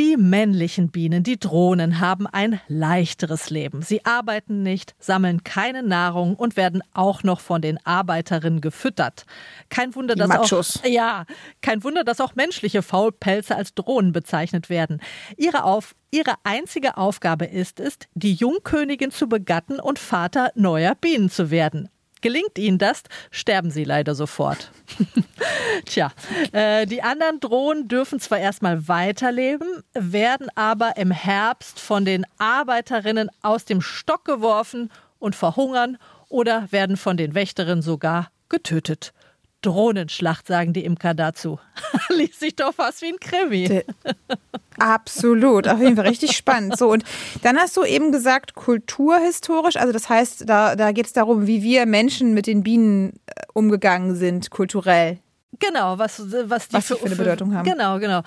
Die 0.00 0.16
männlichen 0.16 0.88
Bienen, 0.88 1.24
die 1.24 1.38
Drohnen, 1.38 2.00
haben 2.00 2.26
ein 2.26 2.58
leichteres 2.68 3.50
Leben. 3.50 3.82
Sie 3.82 4.02
arbeiten 4.06 4.62
nicht, 4.62 4.94
sammeln 4.98 5.44
keine 5.44 5.82
Nahrung 5.82 6.36
und 6.36 6.56
werden 6.56 6.82
auch 6.94 7.22
noch 7.22 7.40
von 7.40 7.60
den 7.60 7.78
Arbeiterinnen 7.84 8.62
gefüttert. 8.62 9.26
Kein 9.68 9.94
Wunder, 9.94 10.14
Die 10.14 10.20
dass 10.20 10.28
Machos. 10.28 10.78
auch 10.78 10.88
ja, 10.88 11.26
kein 11.60 11.84
Wunder, 11.84 12.02
dass 12.02 12.22
auch 12.22 12.34
menschliche 12.34 12.80
Faulpelze 12.80 13.54
als 13.54 13.74
Drohnen 13.74 14.12
bezeichnet 14.12 14.70
werden. 14.70 15.02
Ihre, 15.36 15.64
Auf, 15.64 15.94
ihre 16.10 16.32
einzige 16.44 16.96
Aufgabe 16.96 17.44
ist 17.44 17.78
es, 17.78 17.98
die 18.14 18.32
Jungkönigin 18.32 19.10
zu 19.10 19.28
begatten 19.28 19.78
und 19.80 19.98
Vater 19.98 20.50
neuer 20.54 20.94
Bienen 20.94 21.28
zu 21.28 21.50
werden. 21.50 21.90
Gelingt 22.20 22.58
ihnen 22.58 22.78
das, 22.78 23.02
sterben 23.30 23.70
sie 23.70 23.84
leider 23.84 24.14
sofort. 24.14 24.70
Tja, 25.86 26.12
äh, 26.52 26.86
die 26.86 27.02
anderen 27.02 27.40
Drohnen 27.40 27.88
dürfen 27.88 28.20
zwar 28.20 28.38
erstmal 28.38 28.88
weiterleben, 28.88 29.82
werden 29.94 30.48
aber 30.54 30.96
im 30.96 31.10
Herbst 31.10 31.80
von 31.80 32.04
den 32.04 32.26
Arbeiterinnen 32.38 33.30
aus 33.42 33.64
dem 33.64 33.80
Stock 33.80 34.24
geworfen 34.24 34.90
und 35.18 35.34
verhungern 35.34 35.98
oder 36.28 36.70
werden 36.70 36.96
von 36.96 37.16
den 37.16 37.34
Wächterinnen 37.34 37.82
sogar 37.82 38.30
getötet. 38.48 39.12
Drohnenschlacht, 39.62 40.46
sagen 40.46 40.72
die 40.72 40.84
Imker 40.84 41.14
dazu. 41.14 41.58
Liest 42.08 42.40
sich 42.40 42.56
doch 42.56 42.74
fast 42.74 43.02
wie 43.02 43.12
ein 43.12 43.20
Krimi. 43.20 43.82
Absolut, 44.78 45.68
auf 45.68 45.80
jeden 45.80 45.96
Fall 45.96 46.06
richtig 46.06 46.36
spannend. 46.36 46.78
So, 46.78 46.90
und 46.90 47.04
dann 47.42 47.58
hast 47.58 47.76
du 47.76 47.84
eben 47.84 48.12
gesagt, 48.12 48.54
kulturhistorisch, 48.54 49.76
also 49.76 49.92
das 49.92 50.08
heißt, 50.08 50.48
da, 50.48 50.74
da 50.74 50.92
geht 50.92 51.06
es 51.06 51.12
darum, 51.12 51.46
wie 51.46 51.62
wir 51.62 51.86
Menschen 51.86 52.32
mit 52.32 52.46
den 52.46 52.62
Bienen 52.62 53.20
äh, 53.26 53.42
umgegangen 53.52 54.14
sind, 54.14 54.50
kulturell. 54.50 55.18
Genau, 55.58 55.98
was, 55.98 56.20
was 56.20 56.68
die 56.68 56.74
was 56.74 56.86
für, 56.86 56.96
für, 56.96 57.06
eine 57.06 57.16
Bedeutung 57.16 57.54
haben. 57.54 57.68
Genau, 57.68 57.98
genau. 57.98 58.22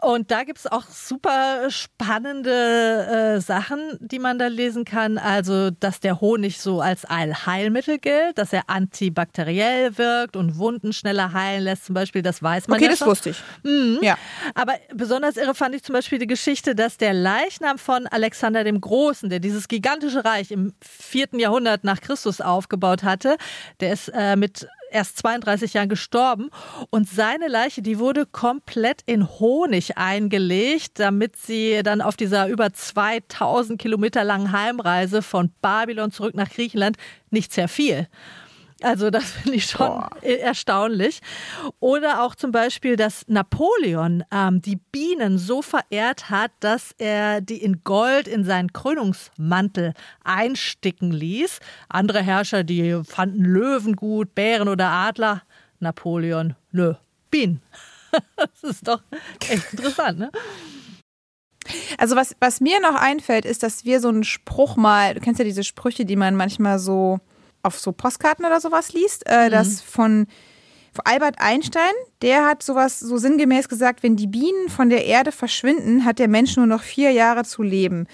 Und 0.00 0.30
da 0.30 0.42
gibt 0.42 0.58
es 0.58 0.66
auch 0.66 0.84
super 0.88 1.70
spannende 1.70 3.36
äh, 3.36 3.40
Sachen, 3.40 3.98
die 4.00 4.18
man 4.18 4.38
da 4.38 4.46
lesen 4.46 4.86
kann. 4.86 5.18
Also, 5.18 5.70
dass 5.70 6.00
der 6.00 6.22
Honig 6.22 6.60
so 6.60 6.80
als 6.80 7.04
Allheilmittel 7.04 7.98
gilt, 7.98 8.38
dass 8.38 8.54
er 8.54 8.62
antibakteriell 8.68 9.98
wirkt 9.98 10.34
und 10.34 10.56
Wunden 10.56 10.94
schneller 10.94 11.34
heilen 11.34 11.64
lässt, 11.64 11.84
zum 11.84 11.94
Beispiel, 11.94 12.22
das 12.22 12.42
weiß 12.42 12.68
man 12.68 12.76
okay, 12.76 12.84
ja 12.84 12.90
das 12.90 13.00
schon. 13.00 13.08
wusste 13.08 13.30
ich. 13.30 13.42
Mhm. 13.64 13.98
Ja. 14.00 14.16
Aber 14.54 14.72
besonders 14.94 15.36
irre 15.36 15.54
fand 15.54 15.74
ich 15.74 15.82
zum 15.82 15.92
Beispiel 15.92 16.18
die 16.18 16.26
Geschichte, 16.26 16.74
dass 16.74 16.96
der 16.96 17.12
Leichnam 17.12 17.76
von 17.76 18.06
Alexander 18.06 18.64
dem 18.64 18.80
Großen, 18.80 19.28
der 19.28 19.40
dieses 19.40 19.68
gigantische 19.68 20.24
Reich 20.24 20.50
im 20.50 20.72
vierten 20.80 21.38
Jahrhundert 21.38 21.84
nach 21.84 22.00
Christus 22.00 22.40
aufgebaut 22.40 23.02
hatte, 23.02 23.36
der 23.80 23.92
ist 23.92 24.10
äh, 24.14 24.36
mit 24.36 24.66
erst 24.92 25.18
32 25.18 25.74
Jahren 25.74 25.88
gestorben 25.88 26.50
und 26.90 27.08
seine 27.08 27.48
Leiche, 27.48 27.82
die 27.82 27.98
wurde 27.98 28.26
komplett 28.26 29.02
in 29.06 29.28
Honig 29.28 29.98
eingelegt, 29.98 30.98
damit 31.00 31.36
sie 31.36 31.82
dann 31.82 32.00
auf 32.00 32.16
dieser 32.16 32.48
über 32.48 32.72
2000 32.72 33.80
Kilometer 33.80 34.24
langen 34.24 34.52
Heimreise 34.52 35.22
von 35.22 35.50
Babylon 35.60 36.12
zurück 36.12 36.34
nach 36.34 36.50
Griechenland 36.50 36.96
nicht 37.30 37.52
zerfiel. 37.52 38.08
Also 38.82 39.10
das 39.10 39.24
finde 39.30 39.56
ich 39.56 39.66
schon 39.66 39.86
Boah. 39.86 40.10
erstaunlich. 40.22 41.20
Oder 41.80 42.22
auch 42.22 42.34
zum 42.34 42.52
Beispiel, 42.52 42.96
dass 42.96 43.24
Napoleon 43.28 44.24
ähm, 44.32 44.60
die 44.62 44.76
Bienen 44.76 45.38
so 45.38 45.62
verehrt 45.62 46.30
hat, 46.30 46.50
dass 46.60 46.94
er 46.98 47.40
die 47.40 47.62
in 47.62 47.84
Gold 47.84 48.28
in 48.28 48.44
seinen 48.44 48.72
Krönungsmantel 48.72 49.94
einsticken 50.24 51.10
ließ. 51.10 51.60
Andere 51.88 52.22
Herrscher, 52.22 52.64
die 52.64 53.00
fanden 53.04 53.44
Löwen 53.44 53.96
gut, 53.96 54.34
Bären 54.34 54.68
oder 54.68 54.88
Adler. 54.90 55.42
Napoleon, 55.80 56.54
nö, 56.70 56.94
Bienen. 57.30 57.60
das 58.36 58.62
ist 58.62 58.86
doch 58.86 59.02
echt 59.48 59.72
interessant, 59.72 60.18
ne? 60.18 60.30
Also 61.98 62.16
was, 62.16 62.34
was 62.40 62.60
mir 62.60 62.80
noch 62.80 62.94
einfällt, 62.94 63.44
ist, 63.44 63.62
dass 63.62 63.84
wir 63.84 64.00
so 64.00 64.08
einen 64.08 64.24
Spruch 64.24 64.76
mal, 64.76 65.14
du 65.14 65.20
kennst 65.20 65.38
ja 65.38 65.44
diese 65.44 65.64
Sprüche, 65.64 66.04
die 66.04 66.16
man 66.16 66.34
manchmal 66.34 66.78
so 66.78 67.20
auf 67.62 67.78
so 67.78 67.92
Postkarten 67.92 68.44
oder 68.44 68.60
sowas 68.60 68.92
liest, 68.92 69.24
äh, 69.26 69.46
mhm. 69.46 69.50
das 69.50 69.80
von, 69.80 70.26
Albert 71.04 71.36
Einstein, 71.38 71.92
der 72.20 72.44
hat 72.44 72.62
sowas 72.62 73.00
so 73.00 73.16
sinngemäß 73.16 73.68
gesagt, 73.68 74.02
wenn 74.02 74.16
die 74.16 74.26
Bienen 74.26 74.68
von 74.68 74.90
der 74.90 75.06
Erde 75.06 75.32
verschwinden, 75.32 76.04
hat 76.04 76.18
der 76.18 76.28
Mensch 76.28 76.56
nur 76.56 76.66
noch 76.66 76.82
vier 76.82 77.12
Jahre 77.12 77.44
zu 77.44 77.62
leben. 77.62 78.06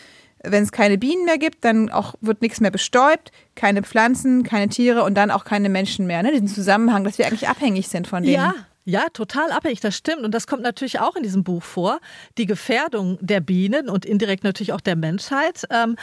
Wenn 0.45 0.63
es 0.63 0.71
keine 0.71 0.99
Bienen 0.99 1.25
mehr 1.25 1.39
gibt, 1.39 1.65
dann 1.65 1.91
auch 1.91 2.15
wird 2.21 2.43
nichts 2.43 2.61
mehr 2.61 2.71
bestäubt, 2.71 3.33
keine 3.57 3.83
Pflanzen, 3.83 4.45
keine 4.45 4.69
Tiere 4.69 5.03
und 5.03 5.15
dann 5.15 5.33
auch 5.33 5.45
keine 5.45 5.69
Menschen 5.69 6.07
mehr. 6.07 6.23
Ne? 6.23 6.31
Diesen 6.31 6.47
Zusammenhang, 6.47 7.03
dass 7.03 7.19
wir 7.19 7.27
eigentlich 7.27 7.49
abhängig 7.49 7.89
sind 7.89 8.07
von 8.07 8.23
denen. 8.23 8.35
Ja, 8.35 8.55
ja, 8.85 9.07
total 9.13 9.51
abhängig, 9.51 9.81
das 9.81 9.97
stimmt. 9.97 10.23
Und 10.23 10.33
das 10.33 10.47
kommt 10.47 10.63
natürlich 10.63 11.01
auch 11.01 11.17
in 11.17 11.25
diesem 11.25 11.43
Buch 11.43 11.63
vor. 11.63 11.99
Die 12.39 12.47
Gefährdung 12.47 13.19
der 13.21 13.41
Bienen 13.41 13.91
und 13.91 14.07
indirekt 14.07 14.45
natürlich 14.45 14.73
auch 14.73 14.81
der 14.81 14.97
Menschheit. 14.97 15.65
Ähm, 15.71 15.97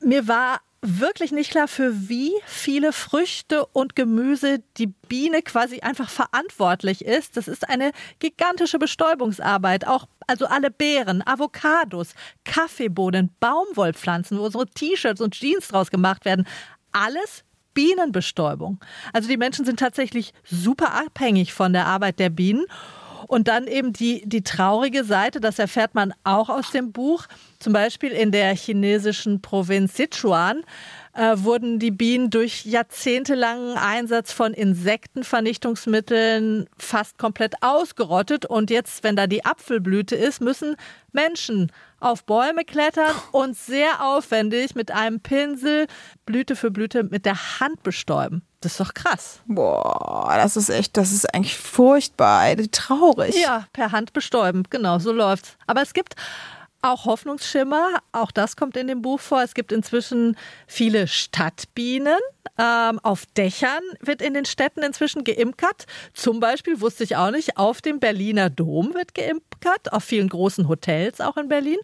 mir 0.00 0.28
war 0.28 0.60
wirklich 0.84 1.32
nicht 1.32 1.50
klar, 1.50 1.66
für 1.66 2.08
wie 2.08 2.32
viele 2.46 2.92
Früchte 2.92 3.66
und 3.66 3.96
Gemüse 3.96 4.62
die 4.76 4.86
Biene 4.86 5.42
quasi 5.42 5.80
einfach 5.80 6.08
verantwortlich 6.08 7.04
ist. 7.04 7.36
Das 7.36 7.48
ist 7.48 7.68
eine 7.68 7.92
gigantische 8.18 8.78
Bestäubungsarbeit. 8.78 9.86
Auch 9.86 10.06
also 10.26 10.46
alle 10.46 10.70
Beeren, 10.70 11.26
Avocados, 11.26 12.14
Kaffeebohnen, 12.44 13.34
Baumwollpflanzen, 13.40 14.38
wo 14.38 14.44
unsere 14.44 14.66
T-Shirts 14.66 15.20
und 15.20 15.34
Jeans 15.34 15.68
draus 15.68 15.90
gemacht 15.90 16.24
werden. 16.24 16.46
Alles 16.92 17.44
Bienenbestäubung. 17.72 18.78
Also 19.12 19.28
die 19.28 19.36
Menschen 19.36 19.64
sind 19.64 19.80
tatsächlich 19.80 20.32
super 20.44 20.94
abhängig 20.94 21.52
von 21.52 21.72
der 21.72 21.86
Arbeit 21.86 22.18
der 22.18 22.30
Bienen. 22.30 22.66
Und 23.26 23.48
dann 23.48 23.66
eben 23.66 23.92
die, 23.92 24.22
die 24.26 24.42
traurige 24.42 25.04
Seite, 25.04 25.40
das 25.40 25.58
erfährt 25.58 25.94
man 25.94 26.14
auch 26.24 26.48
aus 26.48 26.70
dem 26.70 26.92
Buch. 26.92 27.26
Zum 27.58 27.72
Beispiel 27.72 28.10
in 28.10 28.32
der 28.32 28.54
chinesischen 28.54 29.40
Provinz 29.40 29.96
Sichuan 29.96 30.62
äh, 31.14 31.34
wurden 31.36 31.78
die 31.78 31.90
Bienen 31.90 32.30
durch 32.30 32.64
jahrzehntelangen 32.64 33.76
Einsatz 33.76 34.32
von 34.32 34.52
Insektenvernichtungsmitteln 34.52 36.66
fast 36.76 37.18
komplett 37.18 37.62
ausgerottet. 37.62 38.46
Und 38.46 38.70
jetzt, 38.70 39.04
wenn 39.04 39.16
da 39.16 39.26
die 39.26 39.44
Apfelblüte 39.44 40.16
ist, 40.16 40.40
müssen 40.40 40.76
Menschen 41.12 41.70
auf 42.04 42.24
Bäume 42.24 42.64
klettern 42.64 43.12
und 43.32 43.56
sehr 43.56 44.04
aufwendig 44.04 44.74
mit 44.74 44.90
einem 44.90 45.20
Pinsel 45.20 45.86
Blüte 46.26 46.54
für 46.54 46.70
Blüte 46.70 47.02
mit 47.02 47.24
der 47.24 47.60
Hand 47.60 47.82
bestäuben. 47.82 48.42
Das 48.60 48.72
ist 48.72 48.80
doch 48.80 48.94
krass. 48.94 49.40
Boah, 49.46 50.32
das 50.36 50.56
ist 50.56 50.68
echt, 50.68 50.96
das 50.96 51.12
ist 51.12 51.34
eigentlich 51.34 51.56
furchtbar, 51.56 52.56
traurig. 52.70 53.34
Ja, 53.40 53.66
per 53.72 53.92
Hand 53.92 54.12
bestäuben, 54.12 54.64
genau, 54.68 54.98
so 54.98 55.12
läuft's. 55.12 55.56
Aber 55.66 55.82
es 55.82 55.94
gibt 55.94 56.14
auch 56.82 57.06
Hoffnungsschimmer, 57.06 57.98
auch 58.12 58.30
das 58.30 58.56
kommt 58.56 58.76
in 58.76 58.86
dem 58.86 59.00
Buch 59.00 59.20
vor. 59.20 59.42
Es 59.42 59.54
gibt 59.54 59.72
inzwischen 59.72 60.36
viele 60.66 61.06
Stadtbienen. 61.06 62.18
Ähm, 62.58 63.00
auf 63.02 63.26
Dächern 63.36 63.82
wird 64.00 64.22
in 64.22 64.34
den 64.34 64.44
Städten 64.44 64.82
inzwischen 64.82 65.24
geimkert. 65.24 65.86
Zum 66.12 66.40
Beispiel, 66.40 66.80
wusste 66.80 67.04
ich 67.04 67.16
auch 67.16 67.30
nicht, 67.30 67.56
auf 67.56 67.82
dem 67.82 68.00
Berliner 68.00 68.50
Dom 68.50 68.94
wird 68.94 69.14
geimkert, 69.14 69.92
auf 69.92 70.04
vielen 70.04 70.28
großen 70.28 70.68
Hotels 70.68 71.20
auch 71.20 71.36
in 71.36 71.48
Berlin. 71.48 71.78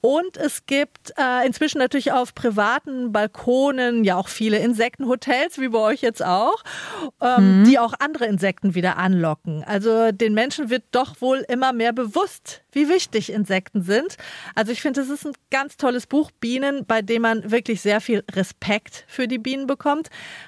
Und 0.00 0.36
es 0.36 0.66
gibt 0.66 1.12
äh, 1.16 1.46
inzwischen 1.46 1.78
natürlich 1.78 2.12
auf 2.12 2.34
privaten 2.34 3.12
Balkonen 3.12 4.04
ja 4.04 4.16
auch 4.16 4.28
viele 4.28 4.58
Insektenhotels, 4.58 5.58
wie 5.58 5.68
bei 5.68 5.78
euch 5.78 6.00
jetzt 6.00 6.24
auch, 6.24 6.62
ähm, 7.20 7.60
mhm. 7.60 7.64
die 7.64 7.78
auch 7.78 7.94
andere 7.98 8.26
Insekten 8.26 8.74
wieder 8.74 8.96
anlocken. 8.96 9.64
Also 9.64 10.12
den 10.12 10.34
Menschen 10.34 10.70
wird 10.70 10.84
doch 10.92 11.20
wohl 11.20 11.44
immer 11.48 11.72
mehr 11.72 11.92
bewusst, 11.92 12.62
wie 12.72 12.88
wichtig 12.88 13.32
Insekten 13.32 13.82
sind. 13.82 14.16
Also 14.54 14.72
ich 14.72 14.82
finde, 14.82 15.00
es 15.00 15.08
ist 15.08 15.26
ein 15.26 15.34
ganz 15.50 15.76
tolles 15.76 16.06
Buch, 16.06 16.30
Bienen, 16.40 16.84
bei 16.86 17.02
dem 17.02 17.22
man 17.22 17.50
wirklich 17.50 17.80
sehr 17.80 18.00
viel 18.00 18.24
Respekt 18.32 19.04
für 19.06 19.28
die 19.28 19.38
Bienen 19.38 19.66
bekommt. 19.66 19.73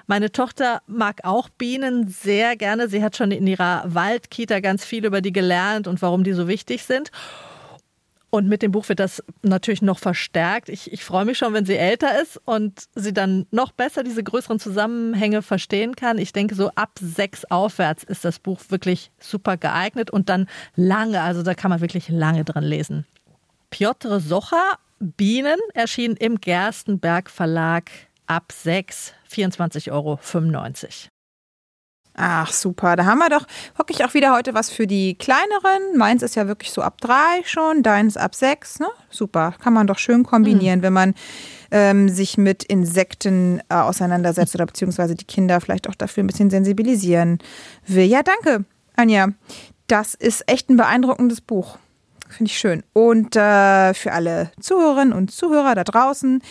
Meine 0.06 0.32
Tochter 0.32 0.82
mag 0.86 1.20
auch 1.24 1.48
Bienen 1.48 2.08
sehr 2.08 2.56
gerne. 2.56 2.88
Sie 2.88 3.02
hat 3.02 3.16
schon 3.16 3.30
in 3.30 3.46
ihrer 3.46 3.82
Waldkita 3.86 4.60
ganz 4.60 4.84
viel 4.84 5.04
über 5.04 5.20
die 5.20 5.32
gelernt 5.32 5.86
und 5.86 6.02
warum 6.02 6.24
die 6.24 6.32
so 6.32 6.48
wichtig 6.48 6.84
sind. 6.84 7.10
Und 8.28 8.48
mit 8.48 8.60
dem 8.60 8.72
Buch 8.72 8.88
wird 8.88 9.00
das 9.00 9.22
natürlich 9.42 9.82
noch 9.82 9.98
verstärkt. 9.98 10.68
Ich, 10.68 10.92
ich 10.92 11.04
freue 11.04 11.24
mich 11.24 11.38
schon, 11.38 11.54
wenn 11.54 11.64
sie 11.64 11.76
älter 11.76 12.20
ist 12.20 12.40
und 12.44 12.84
sie 12.94 13.14
dann 13.14 13.46
noch 13.50 13.72
besser 13.72 14.02
diese 14.02 14.22
größeren 14.22 14.58
Zusammenhänge 14.58 15.42
verstehen 15.42 15.96
kann. 15.96 16.18
Ich 16.18 16.32
denke, 16.32 16.54
so 16.54 16.70
ab 16.74 16.90
sechs 17.00 17.44
aufwärts 17.46 18.04
ist 18.04 18.24
das 18.24 18.38
Buch 18.38 18.60
wirklich 18.68 19.10
super 19.20 19.56
geeignet 19.56 20.10
und 20.10 20.28
dann 20.28 20.48
lange, 20.74 21.22
also 21.22 21.42
da 21.42 21.54
kann 21.54 21.70
man 21.70 21.80
wirklich 21.80 22.08
lange 22.08 22.44
dran 22.44 22.64
lesen. 22.64 23.06
Piotr 23.70 24.20
Socha, 24.20 24.78
Bienen, 24.98 25.58
erschien 25.72 26.14
im 26.14 26.40
Gerstenberg 26.40 27.30
Verlag 27.30 27.90
ab 28.26 28.52
sechs, 28.52 29.14
24,95 29.36 29.92
Euro. 29.92 30.18
Ach, 32.18 32.50
super. 32.50 32.96
Da 32.96 33.04
haben 33.04 33.18
wir 33.18 33.28
doch 33.28 33.46
wirklich 33.76 34.02
auch 34.02 34.14
wieder 34.14 34.34
heute 34.34 34.54
was 34.54 34.70
für 34.70 34.86
die 34.86 35.16
kleineren. 35.16 35.98
Meins 35.98 36.22
ist 36.22 36.34
ja 36.34 36.48
wirklich 36.48 36.70
so 36.70 36.80
ab 36.80 36.98
drei 37.00 37.42
schon, 37.44 37.82
deins 37.82 38.16
ab 38.16 38.34
sechs. 38.34 38.80
Ne? 38.80 38.86
Super. 39.10 39.54
Kann 39.62 39.74
man 39.74 39.86
doch 39.86 39.98
schön 39.98 40.24
kombinieren, 40.24 40.78
mhm. 40.78 40.82
wenn 40.82 40.92
man 40.94 41.14
ähm, 41.70 42.08
sich 42.08 42.38
mit 42.38 42.64
Insekten 42.64 43.60
äh, 43.68 43.74
auseinandersetzt 43.74 44.54
oder 44.54 44.64
beziehungsweise 44.64 45.14
die 45.14 45.26
Kinder 45.26 45.60
vielleicht 45.60 45.90
auch 45.90 45.94
dafür 45.94 46.24
ein 46.24 46.26
bisschen 46.26 46.48
sensibilisieren 46.48 47.38
will. 47.86 48.06
Ja, 48.06 48.22
danke, 48.22 48.64
Anja. 48.96 49.28
Das 49.86 50.14
ist 50.14 50.50
echt 50.50 50.70
ein 50.70 50.78
beeindruckendes 50.78 51.42
Buch. 51.42 51.76
Finde 52.28 52.50
ich 52.50 52.58
schön. 52.58 52.82
Und 52.94 53.36
äh, 53.36 53.92
für 53.92 54.12
alle 54.12 54.50
Zuhörerinnen 54.58 55.12
und 55.12 55.30
Zuhörer 55.30 55.74
da 55.74 55.84
draußen, 55.84 56.42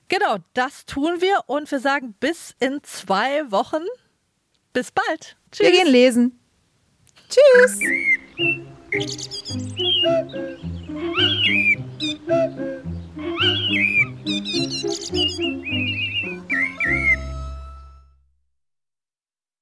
Genau, 0.08 0.38
das 0.54 0.86
tun 0.86 1.20
wir 1.20 1.44
und 1.46 1.70
wir 1.70 1.78
sagen 1.78 2.14
bis 2.18 2.56
in 2.58 2.80
zwei 2.82 3.48
Wochen. 3.52 3.84
Bis 4.72 4.90
bald. 4.90 5.36
Tschüss. 5.52 5.66
Wir 5.66 5.72
gehen 5.72 5.86
lesen. 5.86 6.40
Tschüss. 7.28 7.78
thank 13.20 13.42
you 16.86 17.29